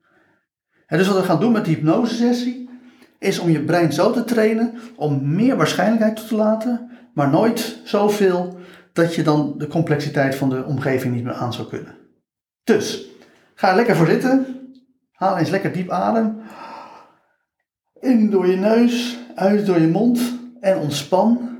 En 0.86 0.98
dus 0.98 1.06
wat 1.06 1.16
we 1.16 1.22
gaan 1.22 1.40
doen 1.40 1.52
met 1.52 1.64
die 1.64 1.74
hypnosesessie, 1.74 2.70
is 3.18 3.38
om 3.38 3.50
je 3.50 3.64
brein 3.64 3.92
zo 3.92 4.12
te 4.12 4.24
trainen 4.24 4.74
om 4.96 5.34
meer 5.34 5.56
waarschijnlijkheid 5.56 6.16
toe 6.16 6.26
te 6.26 6.34
laten, 6.34 6.90
maar 7.14 7.30
nooit 7.30 7.80
zoveel 7.84 8.58
dat 8.92 9.14
je 9.14 9.22
dan 9.22 9.54
de 9.58 9.66
complexiteit 9.66 10.34
van 10.34 10.48
de 10.48 10.64
omgeving 10.64 11.14
niet 11.14 11.24
meer 11.24 11.34
aan 11.34 11.52
zou 11.52 11.68
kunnen. 11.68 11.96
Dus, 12.64 13.06
ga 13.54 13.70
er 13.70 13.76
lekker 13.76 13.96
voor 13.96 14.06
zitten. 14.06 14.46
Haal 15.12 15.38
eens 15.38 15.50
lekker 15.50 15.72
diep 15.72 15.90
adem. 15.90 16.40
In 18.00 18.30
door 18.30 18.46
je 18.46 18.56
neus, 18.56 19.18
uit 19.34 19.66
door 19.66 19.80
je 19.80 19.88
mond 19.88 20.20
en 20.60 20.78
ontspan 20.78 21.50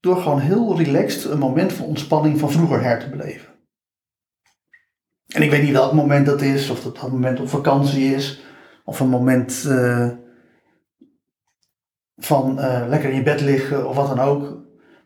door 0.00 0.16
gewoon 0.16 0.40
heel 0.40 0.76
relaxed 0.76 1.24
een 1.24 1.38
moment 1.38 1.72
van 1.72 1.86
ontspanning 1.86 2.38
van 2.38 2.50
vroeger 2.50 2.82
her 2.82 2.98
te 2.98 3.08
beleven. 3.08 3.48
En 5.34 5.42
ik 5.42 5.50
weet 5.50 5.62
niet 5.62 5.72
welk 5.72 5.92
moment 5.92 6.26
dat 6.26 6.42
is, 6.42 6.70
of 6.70 6.82
dat 6.82 6.96
dat 6.96 7.10
moment 7.10 7.40
op 7.40 7.48
vakantie 7.48 8.14
is, 8.14 8.40
of 8.84 9.00
een 9.00 9.08
moment 9.08 9.64
uh, 9.66 10.08
van 12.16 12.58
uh, 12.58 12.84
lekker 12.88 13.10
in 13.10 13.16
je 13.16 13.22
bed 13.22 13.40
liggen 13.40 13.88
of 13.88 13.96
wat 13.96 14.08
dan 14.08 14.20
ook. 14.20 14.58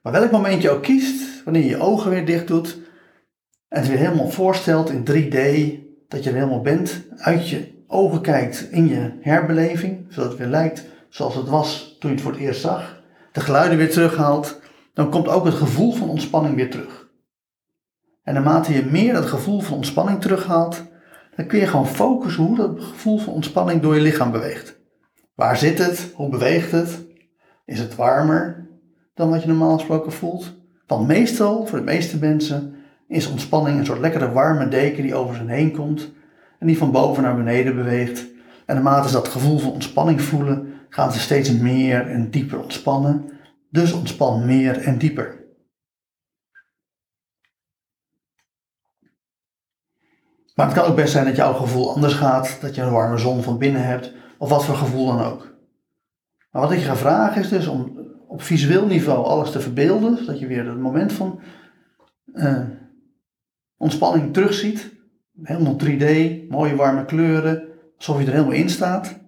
Maar 0.03 0.13
welk 0.13 0.31
moment 0.31 0.63
je 0.63 0.71
ook 0.71 0.83
kiest, 0.83 1.45
wanneer 1.45 1.63
je 1.63 1.69
je 1.69 1.81
ogen 1.81 2.11
weer 2.11 2.27
dicht 2.27 2.47
doet 2.47 2.79
en 3.69 3.81
het 3.81 3.89
weer 3.89 3.99
helemaal 3.99 4.31
voorstelt 4.31 4.91
in 4.91 5.01
3D, 5.01 5.39
dat 6.09 6.25
je 6.25 6.31
er 6.31 6.37
helemaal 6.37 6.61
bent, 6.61 7.03
uit 7.17 7.49
je 7.49 7.83
ogen 7.87 8.21
kijkt 8.21 8.69
in 8.71 8.89
je 8.89 9.19
herbeleving, 9.21 10.07
zodat 10.09 10.31
het 10.31 10.39
weer 10.39 10.49
lijkt 10.49 10.85
zoals 11.09 11.35
het 11.35 11.49
was 11.49 11.97
toen 11.99 12.11
je 12.11 12.17
het 12.17 12.25
voor 12.25 12.35
het 12.35 12.41
eerst 12.41 12.61
zag, 12.61 13.03
de 13.33 13.41
geluiden 13.41 13.79
weer 13.79 13.91
terughaalt, 13.91 14.61
dan 14.95 15.11
komt 15.11 15.29
ook 15.29 15.45
het 15.45 15.55
gevoel 15.55 15.93
van 15.93 16.09
ontspanning 16.09 16.55
weer 16.55 16.71
terug. 16.71 17.04
En 18.25 18.35
naarmate 18.35 18.73
je 18.73 18.85
meer 18.85 19.13
dat 19.13 19.27
gevoel 19.27 19.61
van 19.61 19.77
ontspanning 19.77 20.21
terughaalt, 20.21 20.83
dan 21.37 21.47
kun 21.47 21.59
je 21.59 21.67
gewoon 21.67 21.87
focussen 21.87 22.45
hoe 22.45 22.57
dat 22.57 22.81
gevoel 22.81 23.19
van 23.19 23.33
ontspanning 23.33 23.83
door 23.83 23.95
je 23.95 24.01
lichaam 24.01 24.31
beweegt. 24.31 24.79
Waar 25.35 25.57
zit 25.57 25.79
het? 25.79 26.13
Hoe 26.15 26.29
beweegt 26.29 26.71
het? 26.71 27.05
Is 27.65 27.79
het 27.79 27.95
warmer 27.95 28.69
dan 29.15 29.31
wat 29.31 29.43
je 29.43 29.49
normaal 29.49 29.77
gesproken 29.77 30.13
voelt? 30.13 30.55
Want 30.87 31.07
meestal, 31.07 31.67
voor 31.67 31.79
de 31.79 31.85
meeste 31.85 32.19
mensen, 32.19 32.75
is 33.09 33.31
ontspanning 33.31 33.79
een 33.79 33.87
soort 33.87 34.01
lekkere 34.01 34.33
warme 34.33 34.69
deken 34.69 35.03
die 35.03 35.15
over 35.15 35.35
zijn 35.35 35.49
heen 35.49 35.73
komt 35.73 36.13
en 36.59 36.67
die 36.67 36.79
van 36.79 36.93
boven 36.93 37.23
naar 37.23 37.37
beneden 37.37 37.75
beweegt. 37.75 38.27
En 38.67 38.75
naarmate 38.75 39.09
ze 39.09 39.15
dat 39.15 39.29
gevoel 39.29 39.59
van 39.59 39.73
ontspanning 39.73 40.23
voelen, 40.23 40.75
gaan 40.89 41.13
ze 41.13 41.19
steeds 41.21 41.53
meer 41.53 42.07
en 42.07 42.31
dieper 42.31 42.63
ontspannen. 42.63 43.25
Dus 43.71 43.93
ontspan 43.93 44.47
meer 44.47 44.79
en 44.79 44.99
dieper. 44.99 45.44
Maar 50.55 50.67
het 50.67 50.75
kan 50.75 50.85
ook 50.85 50.97
best 50.97 51.13
zijn 51.13 51.25
dat 51.25 51.37
jouw 51.37 51.53
gevoel 51.53 51.95
anders 51.95 52.15
gaat, 52.15 52.59
dat 52.61 52.75
je 52.75 52.83
een 52.83 52.93
warme 52.93 53.19
zon 53.19 53.43
van 53.43 53.59
binnen 53.59 53.85
hebt, 53.87 54.13
of 54.39 54.49
wat 54.49 54.65
voor 54.65 54.77
gevoel 54.77 55.07
dan 55.07 55.21
ook. 55.21 55.55
Maar 56.51 56.63
wat 56.63 56.73
ik 56.73 56.79
je 56.79 56.85
ga 56.85 56.97
vragen 56.97 57.41
is 57.41 57.49
dus 57.49 57.67
om 57.67 57.99
op 58.29 58.43
visueel 58.43 58.87
niveau 58.87 59.25
alles 59.25 59.51
te 59.51 59.61
verbeelden, 59.61 60.17
zodat 60.19 60.39
je 60.39 60.47
weer 60.47 60.67
het 60.67 60.79
moment 60.79 61.13
van 61.13 61.41
uh, 62.35 62.65
ontspanning 63.77 64.33
terugziet. 64.33 64.93
Helemaal 65.43 65.77
3D, 65.85 66.07
mooie 66.49 66.77
warme 66.77 67.05
kleuren, 67.05 67.69
alsof 67.97 68.21
je 68.21 68.27
er 68.27 68.33
helemaal 68.33 68.53
in 68.53 68.69
staat. 68.69 69.21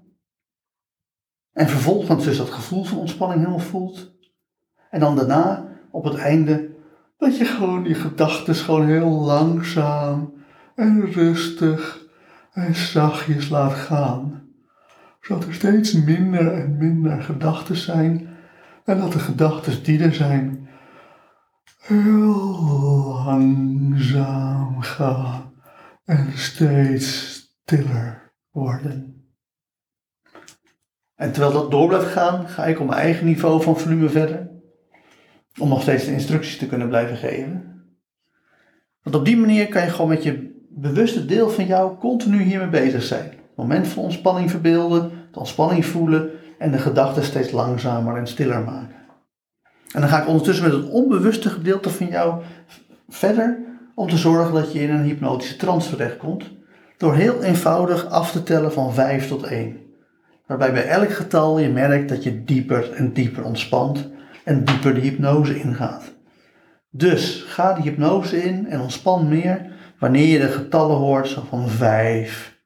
En 1.53 1.69
vervolgens 1.69 2.25
dus 2.25 2.37
dat 2.37 2.51
gevoel 2.51 2.85
van 2.85 2.99
ontspanning 2.99 3.41
helemaal 3.41 3.67
voelt. 3.67 4.15
En 4.91 5.01
dan 5.01 5.17
daarna, 5.17 5.69
op 5.91 6.05
het 6.05 6.15
einde, 6.15 6.71
dat 7.17 7.37
je 7.39 7.45
gewoon 7.45 7.83
die 7.83 7.95
gedachten 7.95 8.55
gewoon 8.55 8.87
heel 8.87 9.11
langzaam 9.11 10.36
en 10.77 11.13
rustig 11.13 12.05
en 12.53 12.75
zachtjes 12.75 13.49
laat 13.49 13.73
gaan. 13.73 14.45
Zodat 15.21 15.45
er 15.45 15.55
steeds 15.55 15.93
minder 15.93 16.53
en 16.53 16.77
minder 16.77 17.23
gedachten 17.23 17.77
zijn. 17.77 18.29
En 18.85 18.99
dat 18.99 19.13
de 19.13 19.19
gedachten 19.19 19.83
die 19.83 20.03
er 20.03 20.15
zijn, 20.15 20.69
heel 21.81 22.65
langzaam 23.25 24.81
gaan 24.81 25.53
en 26.05 26.33
steeds 26.35 27.35
stiller 27.35 28.33
worden. 28.51 29.25
En 31.15 31.33
terwijl 31.33 31.53
dat 31.53 31.71
door 31.71 31.89
blijft 31.89 32.07
gaan, 32.13 32.49
ga 32.49 32.65
ik 32.65 32.81
op 32.81 32.87
mijn 32.87 33.01
eigen 33.01 33.27
niveau 33.27 33.63
van 33.63 33.79
volume 33.79 34.09
verder. 34.09 34.51
Om 35.59 35.69
nog 35.69 35.83
steeds 35.83 36.05
de 36.05 36.13
instructies 36.13 36.59
te 36.59 36.67
kunnen 36.67 36.89
blijven 36.89 37.17
geven. 37.17 37.85
Want 39.03 39.17
op 39.17 39.25
die 39.25 39.37
manier 39.37 39.69
kan 39.69 39.83
je 39.83 39.91
gewoon 39.91 40.09
met 40.09 40.23
je 40.23 40.56
bewuste 40.79 41.27
deel 41.27 41.51
van 41.51 41.67
jou 41.67 41.99
continu 41.99 42.43
hiermee 42.43 42.69
bezig 42.69 43.03
zijn. 43.03 43.33
Moment 43.55 43.89
van 43.89 44.03
ontspanning 44.03 44.51
verbeelden, 44.51 45.11
de 45.33 45.39
ontspanning 45.39 45.87
voelen 45.87 46.31
en 46.59 46.71
de 46.71 46.79
gedachten 46.79 47.25
steeds 47.25 47.51
langzamer 47.51 48.17
en 48.17 48.27
stiller 48.27 48.61
maken. 48.61 48.97
En 49.93 50.01
dan 50.01 50.11
ga 50.11 50.21
ik 50.21 50.29
ondertussen 50.29 50.65
met 50.65 50.75
het 50.75 50.91
onbewuste 50.91 51.51
gedeelte 51.51 51.91
van 51.91 52.07
jou 52.07 52.43
verder 53.09 53.59
om 53.95 54.09
te 54.09 54.17
zorgen 54.17 54.55
dat 54.55 54.73
je 54.73 54.81
in 54.81 54.91
een 54.91 55.05
hypnotische 55.05 55.57
trance 55.57 55.91
terechtkomt. 55.91 56.51
Door 56.97 57.15
heel 57.15 57.43
eenvoudig 57.43 58.07
af 58.07 58.33
te 58.33 58.43
tellen 58.43 58.73
van 58.73 58.95
5 58.95 59.29
tot 59.29 59.43
1. 59.43 59.77
Waarbij 60.47 60.73
bij 60.73 60.89
elk 60.89 61.13
getal 61.13 61.59
je 61.59 61.69
merkt 61.69 62.09
dat 62.09 62.23
je 62.23 62.45
dieper 62.45 62.93
en 62.93 63.13
dieper 63.13 63.45
ontspant 63.45 64.11
en 64.45 64.65
dieper 64.65 64.95
de 64.95 65.01
hypnose 65.01 65.61
ingaat. 65.61 66.13
Dus 66.91 67.45
ga 67.47 67.73
de 67.73 67.83
hypnose 67.83 68.43
in 68.43 68.67
en 68.67 68.81
ontspan 68.81 69.29
meer 69.29 69.75
wanneer 69.99 70.27
je 70.27 70.39
de 70.39 70.49
getallen 70.49 70.97
hoort 70.97 71.29
zo 71.29 71.43
van 71.49 71.69
5. 71.69 72.61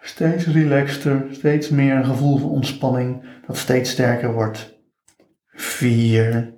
Steeds 0.00 0.46
relaxter, 0.46 1.26
steeds 1.30 1.68
meer 1.68 1.94
een 1.94 2.04
gevoel 2.04 2.38
van 2.38 2.50
ontspanning 2.50 3.24
dat 3.46 3.56
steeds 3.56 3.90
sterker 3.90 4.32
wordt. 4.32 4.78
4. 5.46 6.54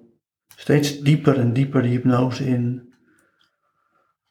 Steeds 0.56 1.00
dieper 1.00 1.38
en 1.38 1.52
dieper 1.52 1.82
de 1.82 1.88
hypnose 1.88 2.46
in. 2.46 2.92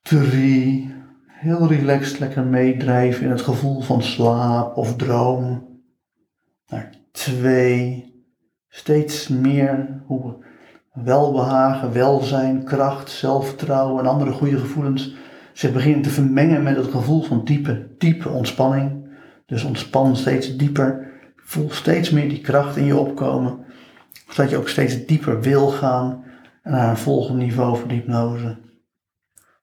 3. 0.01 0.93
Heel 1.27 1.67
relaxed 1.67 2.19
lekker 2.19 2.43
meedrijven 2.43 3.23
in 3.23 3.29
het 3.29 3.41
gevoel 3.41 3.81
van 3.81 4.01
slaap 4.01 4.77
of 4.77 4.95
droom. 4.95 5.69
Naar 6.67 6.93
2. 7.11 8.23
Steeds 8.67 9.27
meer 9.27 10.01
hoe 10.05 10.45
welbehagen, 10.93 11.93
welzijn, 11.93 12.63
kracht, 12.63 13.09
zelfvertrouwen 13.09 14.03
en 14.03 14.09
andere 14.09 14.31
goede 14.31 14.57
gevoelens 14.57 15.15
zich 15.53 15.73
beginnen 15.73 16.01
te 16.01 16.09
vermengen 16.09 16.63
met 16.63 16.75
het 16.75 16.87
gevoel 16.87 17.21
van 17.21 17.43
diepe, 17.43 17.87
diepe 17.97 18.29
ontspanning. 18.29 19.09
Dus 19.45 19.63
ontspan 19.63 20.15
steeds 20.15 20.57
dieper. 20.57 21.09
Voel 21.35 21.69
steeds 21.71 22.09
meer 22.09 22.29
die 22.29 22.41
kracht 22.41 22.75
in 22.75 22.85
je 22.85 22.97
opkomen. 22.97 23.59
Zodat 24.27 24.49
je 24.49 24.57
ook 24.57 24.69
steeds 24.69 25.05
dieper 25.05 25.41
wil 25.41 25.67
gaan 25.67 26.23
naar 26.63 26.89
een 26.89 26.97
volgend 26.97 27.37
niveau 27.37 27.77
van 27.77 27.89
hypnose. 27.89 28.57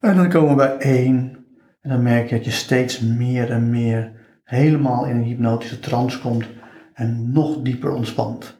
En 0.00 0.16
dan 0.16 0.28
komen 0.28 0.50
we 0.50 0.56
bij 0.56 0.76
één. 0.76 1.36
En 1.80 1.90
dan 1.90 2.02
merk 2.02 2.28
je 2.28 2.36
dat 2.36 2.44
je 2.44 2.50
steeds 2.50 3.00
meer 3.00 3.50
en 3.50 3.70
meer 3.70 4.12
helemaal 4.44 5.06
in 5.06 5.16
een 5.16 5.22
hypnotische 5.22 5.80
trance 5.80 6.20
komt 6.20 6.46
en 6.94 7.32
nog 7.32 7.62
dieper 7.62 7.92
ontspant. 7.92 8.56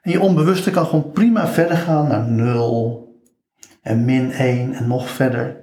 En 0.00 0.10
je 0.10 0.20
onbewuste 0.20 0.70
kan 0.70 0.86
gewoon 0.86 1.10
prima 1.10 1.46
verder 1.46 1.76
gaan 1.76 2.08
naar 2.08 2.28
0 2.28 3.20
en 3.82 4.04
min 4.04 4.30
1 4.30 4.72
en 4.72 4.88
nog 4.88 5.10
verder. 5.10 5.61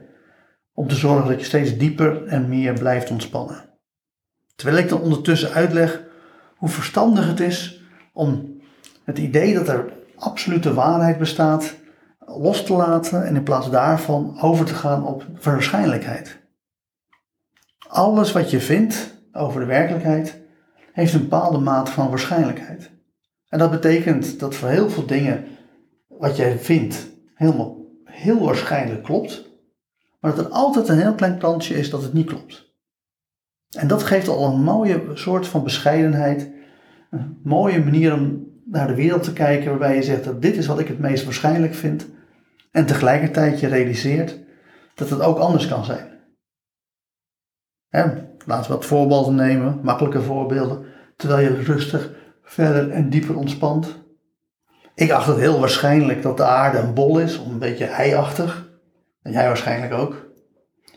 Om 0.80 0.88
te 0.88 0.96
zorgen 0.96 1.30
dat 1.30 1.40
je 1.40 1.46
steeds 1.46 1.78
dieper 1.78 2.28
en 2.28 2.50
meer 2.50 2.74
blijft 2.74 3.12
ontspannen. 3.12 3.70
Terwijl 4.56 4.78
ik 4.78 4.90
dan 4.90 5.02
ondertussen 5.02 5.52
uitleg 5.52 6.04
hoe 6.56 6.70
verstandig 6.70 7.28
het 7.28 7.40
is 7.40 7.82
om 8.14 8.62
het 9.04 9.18
idee 9.18 9.54
dat 9.54 9.68
er 9.68 9.94
absolute 10.16 10.74
waarheid 10.74 11.18
bestaat 11.18 11.76
los 12.20 12.66
te 12.66 12.74
laten 12.74 13.26
en 13.26 13.36
in 13.36 13.44
plaats 13.44 13.70
daarvan 13.70 14.42
over 14.42 14.66
te 14.66 14.74
gaan 14.74 15.06
op 15.06 15.26
waarschijnlijkheid. 15.42 16.40
Alles 17.88 18.32
wat 18.32 18.50
je 18.52 18.60
vindt 18.60 19.22
over 19.32 19.60
de 19.60 19.66
werkelijkheid 19.66 20.40
heeft 20.94 21.14
een 21.14 21.22
bepaalde 21.22 21.58
mate 21.58 21.92
van 21.92 22.10
waarschijnlijkheid. 22.10 22.92
En 23.50 23.60
dat 23.60 23.72
betekent 23.72 24.40
dat 24.40 24.56
voor 24.56 24.70
heel 24.70 24.90
veel 24.90 25.06
dingen 25.06 25.46
wat 26.08 26.36
jij 26.36 26.60
vindt 26.60 27.08
helemaal 27.34 27.78
heel 28.04 28.46
waarschijnlijk 28.46 29.04
klopt, 29.04 29.49
maar 30.20 30.36
dat 30.36 30.46
er 30.46 30.52
altijd 30.52 30.88
een 30.88 31.00
heel 31.00 31.16
klein 31.16 31.38
kansje 31.38 31.74
is 31.74 31.90
dat 31.90 32.04
het 32.04 32.14
niet 32.14 32.28
klopt. 32.28 32.68
En 33.78 33.88
dat 33.88 34.04
geeft 34.04 34.28
al 34.28 34.46
een 34.46 34.62
mooie 34.62 35.12
soort 35.14 35.48
van 35.48 35.64
bescheidenheid, 35.64 36.52
een 37.10 37.40
mooie 37.44 37.84
manier 37.84 38.14
om 38.14 38.48
naar 38.66 38.88
de 38.88 38.96
wereld 38.96 39.24
te 39.24 39.34
kijken, 39.34 39.70
waarbij 39.70 39.96
je 39.96 40.04
zegt 40.04 40.24
dat 40.24 40.42
dit 40.42 40.56
is 40.56 40.68
wat 40.68 40.80
ik 40.80 40.88
het 40.88 41.00
meest 41.00 41.24
waarschijnlijk 41.24 41.74
vind, 41.74 42.08
en 42.72 42.86
tegelijkertijd 42.86 43.60
je 43.60 43.68
realiseert 43.68 44.40
dat 44.96 45.10
het 45.10 45.22
ook 45.22 45.38
anders 45.38 45.68
kan 45.68 45.86
zijn. 45.86 46.08
laten 48.46 48.72
we 48.72 48.78
wat 48.78 48.86
voorbeelden 48.86 49.36
nemen, 49.36 49.80
makkelijke 49.84 50.22
voorbeelden, 50.22 50.86
terwijl 51.16 51.42
je 51.42 51.64
rustig 51.64 52.12
verder 52.44 52.90
en 52.90 53.10
dieper 53.10 53.38
ontspant. 53.38 54.04
Ik 54.96 55.12
acht 55.12 55.28
het 55.28 55.38
heel 55.38 55.60
waarschijnlijk 55.60 56.22
dat 56.22 56.38
de 56.38 56.44
aarde 56.44 56.78
een 56.78 56.94
bol 56.94 57.20
is, 57.20 57.38
een 57.38 57.60
beetje 57.60 57.86
eiachtig. 57.86 58.69
En 59.22 59.32
jij 59.32 59.48
waarschijnlijk 59.48 59.94
ook. 59.94 60.28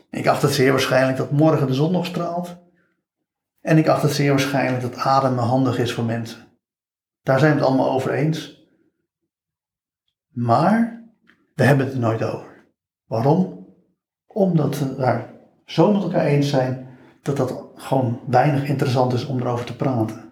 Ik 0.09 0.27
acht 0.27 0.41
het 0.41 0.51
zeer 0.51 0.71
waarschijnlijk 0.71 1.17
dat 1.17 1.31
morgen 1.31 1.67
de 1.67 1.73
zon 1.73 1.91
nog 1.91 2.05
straalt. 2.05 2.57
En 3.61 3.77
ik 3.77 3.87
acht 3.87 4.01
het 4.01 4.11
zeer 4.11 4.29
waarschijnlijk 4.29 4.81
dat 4.81 4.95
ademen 4.95 5.43
handig 5.43 5.77
is 5.79 5.93
voor 5.93 6.03
mensen. 6.03 6.47
Daar 7.21 7.39
zijn 7.39 7.51
we 7.53 7.57
het 7.57 7.67
allemaal 7.67 7.91
over 7.91 8.11
eens. 8.11 8.67
Maar 10.27 11.03
we 11.53 11.63
hebben 11.63 11.85
het 11.85 11.95
er 11.95 12.01
nooit 12.01 12.23
over. 12.23 12.71
Waarom? 13.05 13.67
Omdat 14.25 14.79
we 14.79 14.95
daar 14.95 15.33
zo 15.65 15.91
met 15.91 16.03
elkaar 16.03 16.25
eens 16.25 16.49
zijn 16.49 16.97
dat 17.21 17.37
dat 17.37 17.71
gewoon 17.75 18.21
weinig 18.27 18.67
interessant 18.67 19.13
is 19.13 19.25
om 19.25 19.39
erover 19.39 19.65
te 19.65 19.75
praten. 19.75 20.31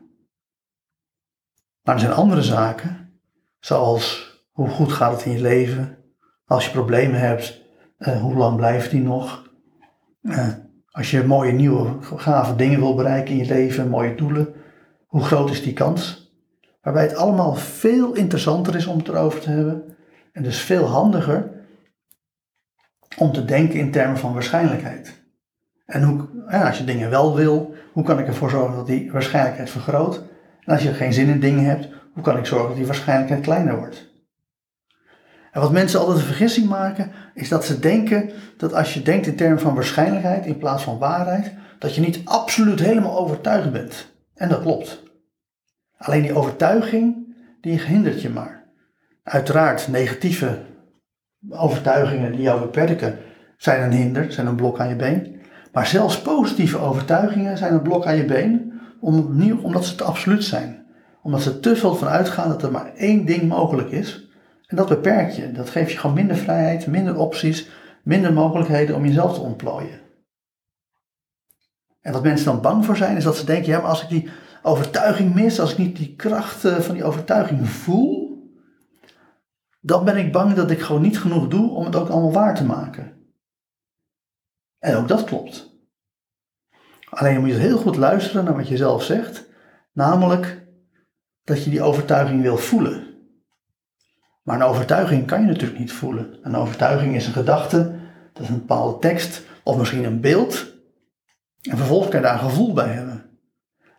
Maar 1.82 1.96
er 1.96 2.02
zijn 2.02 2.14
andere 2.14 2.42
zaken, 2.42 3.22
zoals 3.60 4.32
hoe 4.52 4.70
goed 4.70 4.92
gaat 4.92 5.12
het 5.12 5.26
in 5.26 5.32
je 5.32 5.42
leven, 5.42 5.98
als 6.46 6.66
je 6.66 6.72
problemen 6.72 7.20
hebt, 7.20 7.61
eh, 8.02 8.22
hoe 8.22 8.36
lang 8.36 8.56
blijft 8.56 8.92
die 8.92 9.02
nog, 9.02 9.50
uh, 10.22 10.48
als 10.92 11.12
je 11.12 11.24
mooie 11.24 11.52
nieuwe 11.52 11.96
gave 12.02 12.56
dingen 12.56 12.80
wil 12.80 12.96
bereiken 12.96 13.32
in 13.32 13.38
je 13.38 13.54
leven, 13.54 13.90
mooie 13.90 14.16
doelen, 14.16 14.54
hoe 15.08 15.24
groot 15.24 15.50
is 15.50 15.64
die 15.64 15.74
kans? 15.74 16.32
Waarbij 16.82 17.04
het 17.04 17.16
allemaal 17.16 17.56
veel 17.56 18.14
interessanter 18.14 18.76
is 18.76 18.86
om 18.86 18.98
het 18.98 19.08
erover 19.08 19.40
te 19.40 19.50
hebben 19.50 19.96
en 20.32 20.44
dus 20.44 20.60
veel 20.62 20.86
handiger 20.86 21.52
om 23.18 23.32
te 23.32 23.46
denken 23.46 23.80
in 23.80 23.92
termen 23.92 24.18
van 24.18 24.34
waarschijnlijkheid. 24.34 25.22
En 25.86 26.04
hoe, 26.04 26.28
ja, 26.50 26.68
als 26.68 26.78
je 26.78 26.84
dingen 26.84 27.10
wel 27.10 27.36
wil, 27.36 27.74
hoe 27.92 28.04
kan 28.04 28.20
ik 28.20 28.28
ervoor 28.28 28.50
zorgen 28.50 28.76
dat 28.76 28.88
die 28.88 29.12
waarschijnlijkheid 29.12 29.70
vergroot? 29.70 30.24
En 30.66 30.74
als 30.74 30.84
je 30.84 30.94
geen 30.94 31.14
zin 31.14 31.28
in 31.28 31.40
dingen 31.40 31.66
hebt, 31.66 31.90
hoe 32.14 32.24
kan 32.24 32.38
ik 32.38 32.46
zorgen 32.46 32.68
dat 32.68 32.78
die 32.78 32.86
waarschijnlijkheid 32.86 33.42
kleiner 33.42 33.78
wordt? 33.78 34.11
En 35.52 35.62
wat 35.62 35.72
mensen 35.72 36.00
altijd 36.00 36.18
een 36.18 36.26
vergissing 36.26 36.68
maken, 36.68 37.12
is 37.34 37.50
dat 37.50 37.66
ze 37.66 37.80
denken 37.80 38.30
dat 38.58 38.74
als 38.74 38.94
je 38.94 39.02
denkt 39.02 39.28
in 39.28 39.36
termen 39.36 39.60
van 39.60 39.76
waarschijnlijkheid 39.76 40.46
in 40.46 40.58
plaats 40.58 40.84
van 40.84 40.98
waarheid, 40.98 41.54
dat 41.80 41.96
je 41.96 42.02
niet 42.02 42.22
absoluut 42.24 42.80
helemaal 42.80 43.18
overtuigd 43.18 43.72
bent. 43.72 44.14
En 44.36 44.50
dat 44.50 44.62
klopt. 44.62 45.04
Alleen 45.98 46.22
die 46.22 46.36
overtuiging, 46.36 47.36
die 47.62 47.82
hindert 47.82 48.22
je 48.22 48.30
maar. 48.30 48.64
Uiteraard, 49.24 49.88
negatieve 49.88 50.60
overtuigingen 51.50 52.32
die 52.32 52.42
jou 52.42 52.62
beperken, 52.62 53.18
zijn 53.58 53.82
een 53.82 53.98
hinder, 53.98 54.32
zijn 54.32 54.48
een 54.48 54.56
blok 54.56 54.80
aan 54.80 54.90
je 54.90 54.96
been. 54.96 55.42
Maar 55.72 55.88
zelfs 55.88 56.22
positieve 56.22 56.78
overtuigingen 56.78 57.58
zijn 57.58 57.74
een 57.74 57.82
blok 57.82 58.06
aan 58.06 58.16
je 58.16 58.26
been, 58.26 58.82
omdat 59.62 59.86
ze 59.86 59.96
te 59.96 60.04
absoluut 60.04 60.44
zijn. 60.44 60.86
Omdat 61.22 61.42
ze 61.42 61.60
te 61.60 61.76
veel 61.76 61.96
van 61.96 62.08
uitgaan 62.08 62.50
dat 62.50 62.64
er 62.64 62.72
maar 62.72 62.94
één 62.96 63.26
ding 63.26 63.48
mogelijk 63.48 63.92
is. 63.92 64.31
En 64.72 64.78
dat 64.78 64.88
beperkt 64.88 65.36
je. 65.36 65.52
Dat 65.52 65.70
geeft 65.70 65.92
je 65.92 65.98
gewoon 65.98 66.16
minder 66.16 66.36
vrijheid, 66.36 66.88
minder 66.88 67.18
opties, 67.18 67.70
minder 68.04 68.34
mogelijkheden 68.34 68.96
om 68.96 69.06
jezelf 69.06 69.34
te 69.34 69.42
ontplooien. 69.42 70.00
En 72.02 72.14
wat 72.14 72.24
mensen 72.24 72.46
dan 72.46 72.62
bang 72.62 72.86
voor 72.86 72.98
zijn, 72.98 73.18
is 73.18 73.24
dat 73.24 73.38
ze 73.38 73.46
denken: 73.46 73.72
ja, 73.72 73.80
maar 73.80 73.90
als 73.90 74.04
ik 74.04 74.10
die 74.10 74.30
overtuiging 74.62 75.34
mis, 75.34 75.60
als 75.60 75.72
ik 75.72 75.78
niet 75.78 75.96
die 75.96 76.16
kracht 76.16 76.60
van 76.60 76.96
die 76.96 77.04
overtuiging 77.04 77.70
voel, 77.70 78.40
dan 79.80 80.06
ben 80.06 80.18
ik 80.18 80.32
bang 80.32 80.54
dat 80.54 80.72
ik 80.72 80.82
gewoon 80.82 81.02
niet 81.02 81.20
genoeg 81.20 81.48
doe 81.48 81.72
om 81.72 81.86
het 81.86 81.96
ook 81.96 82.10
allemaal 82.10 82.34
waar 82.34 82.56
te 82.56 82.66
maken. 82.66 83.34
En 84.80 84.96
ook 84.96 85.08
dat 85.08 85.24
klopt. 85.24 85.70
Alleen 87.10 87.40
moet 87.40 87.50
je 87.50 87.56
heel 87.56 87.78
goed 87.78 87.98
luisteren 87.98 88.44
naar 88.44 88.56
wat 88.56 88.68
je 88.68 88.78
zelf 88.78 89.04
zegt, 89.04 89.50
namelijk 89.94 90.68
dat 91.44 91.64
je 91.64 91.70
die 91.70 91.82
overtuiging 91.82 92.42
wil 92.42 92.58
voelen. 92.58 93.11
Maar 94.42 94.56
een 94.56 94.66
overtuiging 94.68 95.28
kan 95.28 95.42
je 95.42 95.48
natuurlijk 95.48 95.80
niet 95.80 95.92
voelen. 95.92 96.38
Een 96.42 96.56
overtuiging 96.56 97.16
is 97.16 97.28
een 97.28 97.34
gedachte, 97.34 97.96
dat 98.34 98.44
is 98.44 98.50
een 98.50 98.60
bepaalde 98.60 99.00
tekst 99.00 99.44
of 99.64 99.78
misschien 99.78 100.04
een 100.04 100.22
beeld. 100.22 100.74
En 101.62 101.78
vervolgens 101.78 102.10
kan 102.10 102.20
je 102.20 102.26
daar 102.26 102.36
een 102.36 102.50
gevoel 102.50 102.74
bij 102.74 102.88
hebben. 102.88 103.26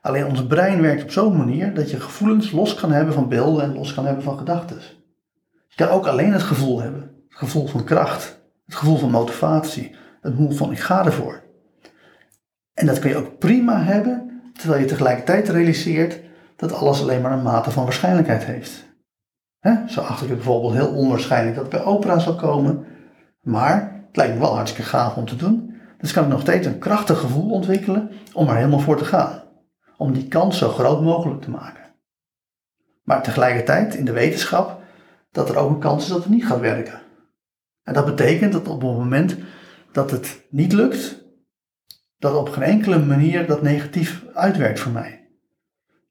Alleen 0.00 0.26
ons 0.26 0.46
brein 0.46 0.80
werkt 0.80 1.02
op 1.02 1.10
zo'n 1.10 1.36
manier 1.36 1.74
dat 1.74 1.90
je 1.90 2.00
gevoelens 2.00 2.50
los 2.50 2.74
kan 2.74 2.92
hebben 2.92 3.14
van 3.14 3.28
beelden 3.28 3.64
en 3.64 3.74
los 3.74 3.94
kan 3.94 4.06
hebben 4.06 4.24
van 4.24 4.38
gedachten. 4.38 4.76
Je 5.68 5.76
kan 5.76 5.88
ook 5.88 6.06
alleen 6.06 6.32
het 6.32 6.42
gevoel 6.42 6.80
hebben. 6.80 7.00
Het 7.28 7.38
gevoel 7.38 7.66
van 7.66 7.84
kracht, 7.84 8.40
het 8.66 8.74
gevoel 8.74 8.96
van 8.96 9.10
motivatie, 9.10 9.96
het 10.20 10.32
gevoel 10.32 10.50
van 10.50 10.72
ik 10.72 10.80
ga 10.80 11.04
ervoor. 11.04 11.42
En 12.74 12.86
dat 12.86 12.98
kun 12.98 13.10
je 13.10 13.16
ook 13.16 13.38
prima 13.38 13.82
hebben, 13.82 14.42
terwijl 14.54 14.80
je 14.80 14.86
tegelijkertijd 14.86 15.48
realiseert 15.48 16.20
dat 16.56 16.72
alles 16.72 17.00
alleen 17.00 17.20
maar 17.20 17.32
een 17.32 17.42
mate 17.42 17.70
van 17.70 17.84
waarschijnlijkheid 17.84 18.44
heeft. 18.44 18.84
Zo 19.88 20.00
acht 20.00 20.22
ik 20.22 20.28
het 20.28 20.36
bijvoorbeeld 20.36 20.72
heel 20.72 20.94
onwaarschijnlijk 20.94 21.54
dat 21.54 21.64
het 21.64 21.72
bij 21.72 21.84
opera 21.84 22.18
zal 22.18 22.34
komen, 22.34 22.86
maar 23.40 24.04
het 24.06 24.16
lijkt 24.16 24.34
me 24.34 24.40
wel 24.40 24.54
hartstikke 24.54 24.88
gaaf 24.88 25.16
om 25.16 25.26
te 25.26 25.36
doen. 25.36 25.74
Dus 25.98 26.12
kan 26.12 26.24
ik 26.24 26.28
nog 26.28 26.40
steeds 26.40 26.66
een 26.66 26.78
krachtig 26.78 27.18
gevoel 27.18 27.50
ontwikkelen 27.50 28.10
om 28.32 28.48
er 28.48 28.56
helemaal 28.56 28.80
voor 28.80 28.96
te 28.96 29.04
gaan. 29.04 29.42
Om 29.96 30.12
die 30.12 30.28
kans 30.28 30.58
zo 30.58 30.68
groot 30.68 31.02
mogelijk 31.02 31.42
te 31.42 31.50
maken. 31.50 31.94
Maar 33.02 33.22
tegelijkertijd 33.22 33.94
in 33.94 34.04
de 34.04 34.12
wetenschap 34.12 34.80
dat 35.30 35.48
er 35.48 35.56
ook 35.56 35.70
een 35.70 35.78
kans 35.78 36.02
is 36.02 36.08
dat 36.08 36.22
het 36.22 36.32
niet 36.32 36.46
gaat 36.46 36.60
werken. 36.60 37.00
En 37.82 37.94
dat 37.94 38.04
betekent 38.04 38.52
dat 38.52 38.68
op 38.68 38.82
het 38.82 38.90
moment 38.90 39.36
dat 39.92 40.10
het 40.10 40.46
niet 40.50 40.72
lukt, 40.72 41.24
dat 42.18 42.36
op 42.36 42.48
geen 42.48 42.62
enkele 42.62 42.98
manier 42.98 43.46
dat 43.46 43.62
negatief 43.62 44.24
uitwerkt 44.34 44.80
voor 44.80 44.92
mij. 44.92 45.28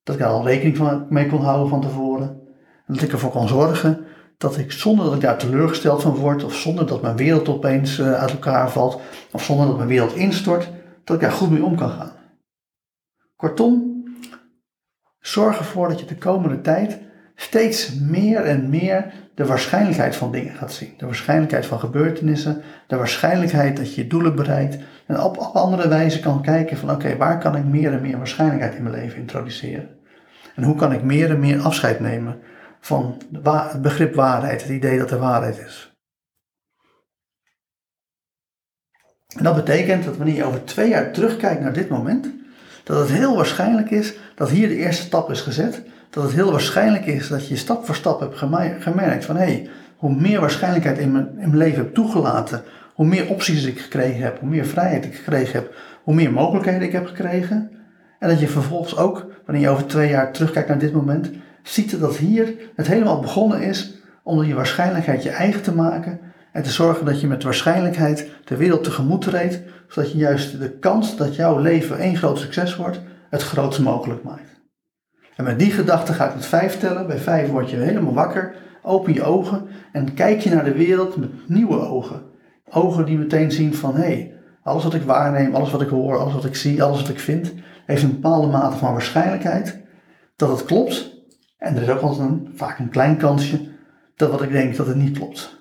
Dat 0.04 0.16
ik 0.16 0.22
daar 0.22 0.32
al 0.32 0.46
rekening 0.46 1.10
mee 1.10 1.28
kon 1.28 1.42
houden 1.42 1.70
van 1.70 1.82
tevoren. 1.82 2.41
Dat 2.94 3.02
ik 3.02 3.12
ervoor 3.12 3.32
kan 3.32 3.48
zorgen 3.48 4.06
dat 4.42 4.58
ik 4.58 4.72
zonder 4.72 5.06
dat 5.06 5.16
ik 5.16 5.22
daar 5.22 5.38
teleurgesteld 5.38 6.02
van 6.02 6.16
word, 6.16 6.44
of 6.44 6.56
zonder 6.56 6.88
dat 6.88 7.02
mijn 7.02 7.16
wereld 7.16 7.50
opeens 7.50 8.00
eh, 8.00 8.14
uit 8.14 8.32
elkaar 8.32 8.72
valt, 8.72 9.02
of 9.32 9.44
zonder 9.44 9.68
dat 9.68 9.76
mijn 9.78 9.88
wereld 9.88 10.16
instort, 10.16 10.70
dat 11.04 11.16
ik 11.16 11.22
daar 11.22 11.32
goed 11.32 11.52
mee 11.52 11.64
om 11.64 11.76
kan 11.76 11.90
gaan. 11.90 12.12
Kortom, 13.36 14.04
zorg 15.20 15.58
ervoor 15.58 15.88
dat 15.88 16.00
je 16.00 16.06
de 16.06 16.16
komende 16.16 16.62
tijd 16.62 17.00
steeds 17.36 17.94
meer 18.00 18.42
en 18.42 18.70
meer 18.70 19.14
de 19.36 19.46
waarschijnlijkheid 19.46 20.16
van 20.16 20.32
dingen 20.32 20.54
gaat 20.54 20.74
zien. 20.74 20.94
De 20.98 21.06
waarschijnlijkheid 21.06 21.66
van 21.66 21.80
gebeurtenissen, 21.80 22.62
de 22.88 22.96
waarschijnlijkheid 22.96 23.78
dat 23.78 23.96
je 23.96 24.02
je 24.02 24.08
doelen 24.08 24.36
bereikt. 24.36 24.78
En 25.06 25.22
op, 25.22 25.38
op 25.38 25.56
andere 25.56 25.88
wijze 25.88 26.20
kan 26.20 26.42
kijken 26.42 26.78
van 26.78 26.92
oké, 26.92 27.18
waar 27.18 27.40
kan 27.40 27.56
ik 27.56 27.66
meer 27.66 27.94
en 27.94 28.02
meer 28.02 28.18
waarschijnlijkheid 28.18 28.76
in 28.76 28.84
mijn 28.84 28.96
leven 28.96 29.20
introduceren? 29.20 29.90
En 30.56 30.64
hoe 30.64 30.76
kan 30.76 30.94
ik 30.94 31.04
meer 31.04 31.30
en 31.30 31.40
meer 31.40 31.62
afscheid 31.62 32.00
nemen 32.00 32.40
van 32.82 33.22
het 33.44 33.82
begrip 33.82 34.16
waarheid, 34.16 34.62
het 34.62 34.72
idee 34.72 34.98
dat 34.98 35.12
er 35.12 35.20
waarheid 35.20 35.58
is. 35.58 35.92
En 39.38 39.44
dat 39.44 39.56
betekent 39.56 40.04
dat 40.04 40.18
wanneer 40.18 40.36
je 40.36 40.44
over 40.44 40.64
twee 40.64 40.90
jaar 40.90 41.12
terugkijkt 41.12 41.62
naar 41.62 41.74
dit 41.74 41.90
moment, 41.90 42.28
dat 42.84 43.00
het 43.00 43.18
heel 43.18 43.36
waarschijnlijk 43.36 43.92
is 43.92 44.14
dat 44.36 44.50
hier 44.50 44.68
de 44.68 44.76
eerste 44.76 45.04
stap 45.04 45.30
is 45.30 45.42
gezet. 45.42 45.82
Dat 46.10 46.24
het 46.24 46.34
heel 46.34 46.52
waarschijnlijk 46.52 47.06
is 47.06 47.28
dat 47.28 47.48
je 47.48 47.56
stap 47.56 47.86
voor 47.86 47.96
stap 47.96 48.20
hebt 48.20 48.38
gemerkt 48.84 49.26
van 49.26 49.36
hé, 49.36 49.44
hey, 49.44 49.70
hoe 49.98 50.16
meer 50.16 50.40
waarschijnlijkheid 50.40 50.98
in 50.98 51.12
mijn, 51.12 51.28
in 51.28 51.36
mijn 51.36 51.58
leven 51.58 51.84
heb 51.84 51.94
toegelaten, 51.94 52.64
hoe 52.94 53.06
meer 53.06 53.30
opties 53.30 53.66
ik 53.66 53.80
gekregen 53.80 54.22
heb, 54.22 54.40
hoe 54.40 54.50
meer 54.50 54.66
vrijheid 54.66 55.06
ik 55.06 55.16
gekregen 55.16 55.54
heb, 55.54 55.76
hoe 56.04 56.14
meer 56.14 56.32
mogelijkheden 56.32 56.82
ik 56.82 56.92
heb 56.92 57.06
gekregen. 57.06 57.72
En 58.20 58.30
dat 58.30 58.40
je 58.40 58.48
vervolgens 58.48 58.98
ook, 58.98 59.26
wanneer 59.46 59.64
je 59.64 59.70
over 59.70 59.86
twee 59.86 60.10
jaar 60.10 60.34
terugkijkt 60.34 60.70
naar 60.70 60.80
dit 60.80 60.94
moment, 60.94 61.32
ziet 61.64 62.00
dat 62.00 62.18
hier 62.18 62.54
het 62.76 62.88
helemaal 62.88 63.20
begonnen 63.20 63.62
is 63.62 63.96
om 64.24 64.44
je 64.44 64.54
waarschijnlijkheid 64.54 65.24
je 65.24 65.30
eigen 65.30 65.62
te 65.62 65.76
maken 65.76 66.20
en 66.52 66.64
te 66.64 66.72
zorgen 66.72 67.06
dat 67.06 67.22
je 67.22 67.28
met 67.28 67.44
waarschijnlijkheid 67.44 68.30
de 68.46 68.58
wereld 68.58 68.84
tegemoet 68.84 69.22
treedt, 69.22 69.62
zodat 69.88 70.12
je 70.12 70.18
juist 70.18 70.60
de 70.60 70.70
kans 70.70 71.18
dat 71.18 71.36
jouw 71.36 71.60
leven 71.60 71.98
één 71.98 72.18
groot 72.18 72.40
succes 72.40 72.76
wordt, 72.76 73.02
het 73.30 73.42
grootst 73.42 73.80
mogelijk 73.80 74.24
maakt. 74.24 74.62
En 75.36 75.44
met 75.44 75.60
die 75.60 75.72
gedachte 75.72 76.14
ga 76.14 76.28
ik 76.28 76.34
het 76.34 76.46
vijf 76.46 76.80
tellen. 76.80 77.08
Bij 77.08 77.18
vijf 77.18 77.50
word 77.50 77.70
je 77.70 77.78
helemaal 77.78 78.14
wakker, 78.14 78.56
open 78.84 79.14
je 79.14 79.24
ogen 79.24 79.68
en 79.92 80.14
kijk 80.14 80.40
je 80.40 80.50
naar 80.50 80.64
de 80.64 80.74
wereld 80.74 81.16
met 81.16 81.30
nieuwe 81.48 81.80
ogen. 81.80 82.22
Ogen 82.70 83.06
die 83.06 83.18
meteen 83.18 83.52
zien 83.52 83.76
van 83.76 83.96
hé, 83.96 84.02
hey, 84.02 84.34
alles 84.64 84.84
wat 84.84 84.94
ik 84.94 85.02
waarneem, 85.02 85.56
alles 85.56 85.72
wat 85.72 85.82
ik 85.82 85.90
hoor, 85.90 86.18
alles 86.18 86.34
wat 86.34 86.46
ik 86.46 86.56
zie, 86.56 86.84
alles 86.84 87.02
wat 87.02 87.10
ik 87.10 87.20
vind, 87.20 87.54
heeft 87.86 88.04
een 88.04 88.12
bepaalde 88.12 88.48
mate 88.48 88.78
van 88.78 88.92
waarschijnlijkheid 88.92 89.80
dat 90.36 90.50
het 90.50 90.66
klopt 90.66 91.21
en 91.62 91.76
er 91.76 91.82
is 91.82 91.90
ook 91.90 92.02
altijd 92.02 92.30
een, 92.30 92.52
vaak 92.56 92.80
een 92.80 92.90
klein 92.90 93.18
kansje 93.18 93.70
dat 94.16 94.32
wat 94.32 94.42
ik 94.42 94.52
denk 94.52 94.76
dat 94.76 94.88
het 94.88 94.96
niet 94.96 95.18
klopt. 95.18 95.60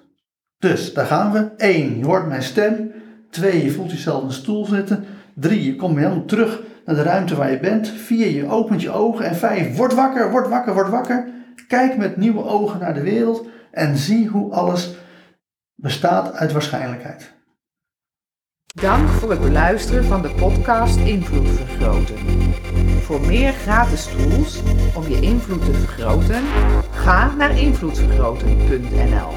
Dus 0.59 0.95
daar 0.95 1.07
gaan 1.07 1.33
we. 1.33 1.51
1. 1.57 1.99
Je 1.99 2.05
hoort 2.05 2.27
mijn 2.27 2.43
stem. 2.43 2.93
2. 3.31 3.65
Je 3.65 3.71
voelt 3.71 3.91
jezelf 3.91 4.21
in 4.21 4.27
een 4.27 4.33
stoel 4.33 4.65
zitten. 4.65 5.05
3. 5.35 5.65
Je 5.65 5.77
komt 5.77 5.97
helemaal 5.97 6.25
terug 6.25 6.63
naar 6.85 6.95
de 6.95 7.03
ruimte 7.03 7.37
waar 7.37 7.51
je 7.51 7.61
bent. 7.61 7.89
4. 7.89 8.31
Je 8.31 8.49
opent 8.49 8.83
je 8.83 8.91
ogen. 8.91 9.25
En 9.25 9.37
5. 9.37 9.77
Word 9.77 9.95
wakker, 9.95 10.31
word 10.31 10.49
wakker, 10.49 10.75
word 10.75 10.89
wakker. 10.89 11.29
Kijk 11.69 11.97
met 11.97 12.17
nieuwe 12.17 12.45
ogen 12.45 12.81
naar 12.81 12.95
de 12.95 13.03
wereld 13.03 13.47
en 13.71 13.97
zie 13.97 14.29
hoe 14.29 14.53
alles 14.53 14.95
bestaat 15.75 16.33
uit 16.33 16.53
waarschijnlijkheid. 16.53 17.33
Dank 18.75 19.09
voor 19.09 19.31
het 19.31 19.41
beluisteren 19.41 20.05
van 20.05 20.23
de 20.23 20.31
podcast 20.31 20.97
Invloed 20.97 21.49
Vergroten. 21.49 22.17
Voor 23.03 23.21
meer 23.21 23.53
gratis 23.53 24.05
tools 24.05 24.61
om 24.95 25.09
je 25.09 25.21
invloed 25.21 25.65
te 25.65 25.73
vergroten, 25.73 26.43
ga 26.91 27.35
naar 27.35 27.59
invloedvergroten.nl. 27.59 29.31